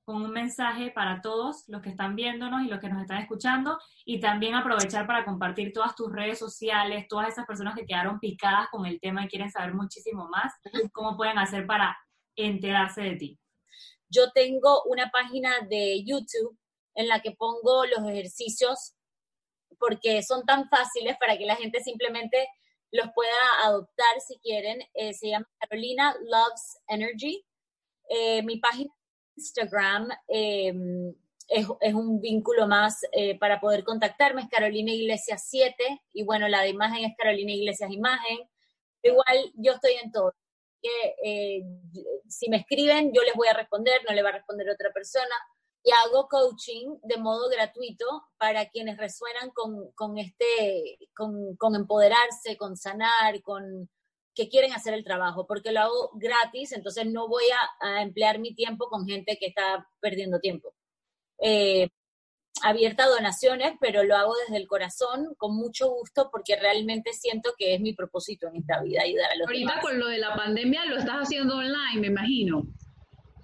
con 0.05 0.23
un 0.23 0.31
mensaje 0.31 0.91
para 0.91 1.21
todos 1.23 1.65
los 1.69 1.81
que 1.81 1.89
están 1.89 2.15
viéndonos 2.15 2.63
y 2.63 2.69
los 2.69 2.79
que 2.79 2.89
nos 2.89 3.01
están 3.01 3.23
escuchando 3.23 3.79
y 4.05 4.21
también 4.21 4.55
aprovechar 4.55 5.07
para 5.07 5.25
compartir 5.25 5.73
todas 5.73 5.95
tus 5.95 6.13
redes 6.13 6.39
sociales, 6.39 7.07
todas 7.09 7.29
esas 7.29 7.47
personas 7.47 7.75
que 7.75 7.87
quedaron 7.87 8.21
picadas 8.21 8.69
con 8.71 8.87
el 8.87 9.01
tema 9.01 9.25
y 9.25 9.29
quieren 9.29 9.51
saber 9.51 9.75
muchísimo 9.75 10.29
más, 10.29 10.53
cómo 10.93 11.17
pueden 11.17 11.39
hacer 11.39 11.67
para 11.67 11.97
enterarse 12.37 13.01
de 13.01 13.17
ti. 13.17 13.39
Yo 14.09 14.31
tengo 14.33 14.83
una 14.85 15.11
página 15.11 15.61
de 15.69 16.05
YouTube 16.05 16.59
en 16.95 17.09
la 17.09 17.21
que 17.21 17.33
pongo 17.33 17.87
los 17.87 18.09
ejercicios 18.09 18.95
porque 19.79 20.23
son 20.23 20.45
tan 20.45 20.69
fáciles 20.69 21.17
para 21.19 21.37
que 21.37 21.47
la 21.47 21.57
gente 21.57 21.83
simplemente 21.83 22.47
los 22.93 23.09
pueda 23.15 23.33
adoptar 23.65 24.21
si 24.27 24.39
quieren. 24.39 24.81
Eh, 24.95 25.15
se 25.15 25.31
llama 25.31 25.49
Carolina 25.59 26.15
Loves 26.23 26.79
Energy. 26.89 27.45
Eh, 28.09 28.43
mi 28.43 28.59
página 28.59 28.93
Instagram 29.37 30.09
em, 30.29 31.15
es, 31.49 31.95
un 31.95 32.21
vínculo 32.21 32.67
más 32.67 33.01
eh, 33.13 33.39
para 33.39 33.61
poder 33.61 33.85
contactarme, 33.85 34.43
es 34.43 34.49
Carolina 34.49 34.93
Iglesias 34.93 35.47
7 35.49 36.03
y 36.13 36.25
bueno, 36.25 36.49
la 36.49 36.63
de 36.63 36.71
imagen 36.71 37.05
es 37.05 37.17
Carolina 37.17 37.53
Iglesias 37.53 37.91
Imagen. 37.91 38.49
Igual 39.03 39.53
yo 39.55 39.73
estoy 39.73 39.93
en 40.03 40.13
todo 40.13 40.33
que 40.85 41.17
eh, 41.25 41.65
si 42.29 42.51
me 42.51 42.59
escriben, 42.59 43.11
yo 43.15 43.23
les 43.23 43.35
voy 43.35 43.49
a 43.49 43.55
responder, 43.55 44.03
no 44.07 44.15
le 44.15 44.23
va 44.23 44.29
a 44.29 44.33
responder 44.33 44.69
otra 44.69 44.93
persona. 44.93 45.35
Y 45.83 45.91
hago 45.93 46.29
coaching 46.29 46.99
de 47.03 47.17
modo 47.19 47.49
gratuito 47.49 48.07
para 48.39 48.69
quienes 48.69 48.97
resuenan 48.97 49.51
con, 49.51 49.93
con 49.93 50.19
este, 50.19 50.99
con, 51.15 51.57
con, 51.57 51.75
empoderarse, 51.75 52.57
con 52.57 52.77
sanar, 52.77 53.41
con 53.43 53.89
que 54.35 54.49
quieren 54.49 54.73
hacer 54.73 54.95
el 54.95 55.05
trabajo, 55.05 55.47
porque 55.47 55.73
lo 55.73 55.81
hago 55.81 56.11
gratis, 56.15 56.73
entonces 56.73 57.07
no 57.07 57.29
voy 57.29 57.45
a, 57.81 57.89
a 57.89 58.03
emplear 58.03 58.39
mi 58.39 58.55
tiempo 58.55 58.89
con 58.89 59.07
gente 59.07 59.37
que 59.39 59.47
está 59.47 59.89
perdiendo 60.01 60.41
tiempo. 60.41 60.75
Eh, 61.39 61.89
abierta 62.63 63.05
a 63.05 63.09
donaciones, 63.09 63.75
pero 63.81 64.05
lo 64.05 64.17
hago 64.17 64.35
desde 64.37 64.57
el 64.57 64.69
corazón, 64.69 65.35
con 65.37 65.57
mucho 65.57 65.91
gusto, 65.91 66.31
porque 66.31 66.57
realmente 66.57 67.13
siento 67.13 67.55
que 67.59 67.75
es 67.75 67.81
mi 67.81 67.95
propósito 67.95 68.49
en 68.49 68.57
esta 68.57 68.81
vida 68.83 69.03
ayudar 69.03 69.31
a 69.33 69.37
los 69.37 69.49
Ahorita 69.49 69.81
con 69.81 69.99
lo 69.99 70.07
de 70.09 70.19
la 70.19 70.35
pandemia 70.35 70.85
lo 70.87 70.99
estás 70.99 71.17
haciendo 71.17 71.57
online, 71.57 72.01
me 72.01 72.07
imagino. 72.09 72.63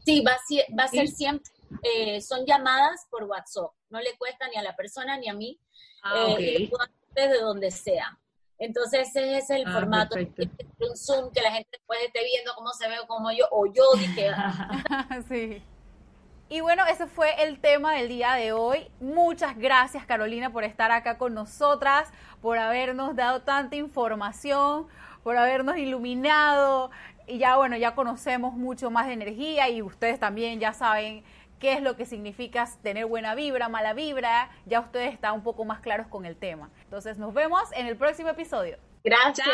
Sí, 0.04 0.22
va 0.22 0.32
a, 0.32 0.76
va 0.78 0.84
a 0.84 0.88
ser 0.88 1.08
siempre, 1.08 1.50
eh, 1.82 2.20
son 2.20 2.46
llamadas 2.46 3.06
por 3.10 3.24
WhatsApp, 3.24 3.72
no 3.90 4.00
le 4.00 4.16
cuesta 4.16 4.48
ni 4.48 4.56
a 4.56 4.62
la 4.62 4.74
persona 4.74 5.18
ni 5.18 5.28
a 5.28 5.34
mí, 5.34 5.60
ah, 6.02 6.34
eh, 6.38 6.62
y 6.62 6.70
desde 7.14 7.40
donde 7.40 7.70
sea. 7.70 8.18
Entonces 8.60 9.08
ese 9.08 9.38
es 9.38 9.48
el 9.48 9.66
ah, 9.66 9.72
formato, 9.72 10.16
un 10.16 10.96
Zoom 10.96 11.32
que 11.32 11.40
la 11.40 11.50
gente 11.50 11.68
después 11.72 11.98
esté 12.04 12.22
viendo 12.22 12.52
cómo 12.54 12.70
se 12.74 12.88
ve, 12.88 12.96
como 13.08 13.32
yo, 13.32 13.46
o 13.50 13.64
yo 13.66 13.82
dije. 13.98 14.30
sí 15.28 15.62
Y 16.50 16.60
bueno, 16.60 16.84
ese 16.84 17.06
fue 17.06 17.42
el 17.42 17.58
tema 17.58 17.94
del 17.94 18.08
día 18.08 18.34
de 18.34 18.52
hoy. 18.52 18.90
Muchas 19.00 19.56
gracias 19.56 20.04
Carolina 20.04 20.52
por 20.52 20.64
estar 20.64 20.90
acá 20.90 21.16
con 21.16 21.32
nosotras, 21.32 22.12
por 22.42 22.58
habernos 22.58 23.16
dado 23.16 23.40
tanta 23.40 23.76
información, 23.76 24.86
por 25.22 25.38
habernos 25.38 25.78
iluminado. 25.78 26.90
Y 27.26 27.38
ya 27.38 27.56
bueno, 27.56 27.78
ya 27.78 27.94
conocemos 27.94 28.52
mucho 28.52 28.90
más 28.90 29.06
de 29.06 29.14
energía 29.14 29.70
y 29.70 29.80
ustedes 29.80 30.20
también 30.20 30.60
ya 30.60 30.74
saben 30.74 31.24
qué 31.60 31.74
es 31.74 31.82
lo 31.82 31.96
que 31.96 32.06
significa 32.06 32.68
tener 32.82 33.06
buena 33.06 33.34
vibra, 33.36 33.68
mala 33.68 33.92
vibra. 33.92 34.50
Ya 34.66 34.80
ustedes 34.80 35.12
están 35.12 35.34
un 35.34 35.42
poco 35.42 35.64
más 35.64 35.80
claros 35.80 36.08
con 36.08 36.24
el 36.24 36.36
tema. 36.36 36.70
Entonces 36.84 37.18
nos 37.18 37.32
vemos 37.32 37.62
en 37.76 37.86
el 37.86 37.96
próximo 37.96 38.30
episodio. 38.30 38.78
Gracias. 39.04 39.46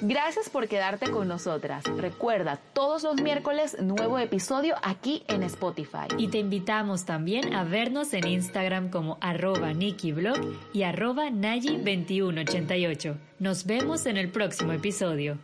Gracias 0.00 0.48
por 0.48 0.68
quedarte 0.68 1.10
con 1.10 1.28
nosotras. 1.28 1.84
Recuerda, 1.96 2.58
todos 2.72 3.02
los 3.02 3.20
miércoles 3.20 3.80
nuevo 3.82 4.18
episodio 4.18 4.76
aquí 4.82 5.24
en 5.28 5.42
Spotify. 5.42 6.06
Y 6.16 6.28
te 6.28 6.38
invitamos 6.38 7.04
también 7.04 7.54
a 7.54 7.64
vernos 7.64 8.14
en 8.14 8.26
Instagram 8.26 8.90
como 8.90 9.18
arroba 9.20 9.72
NikiBlog 9.72 10.38
y 10.72 10.84
arroba 10.84 11.28
Nayi2188. 11.30 13.16
Nos 13.38 13.66
vemos 13.66 14.06
en 14.06 14.16
el 14.16 14.30
próximo 14.30 14.72
episodio. 14.72 15.38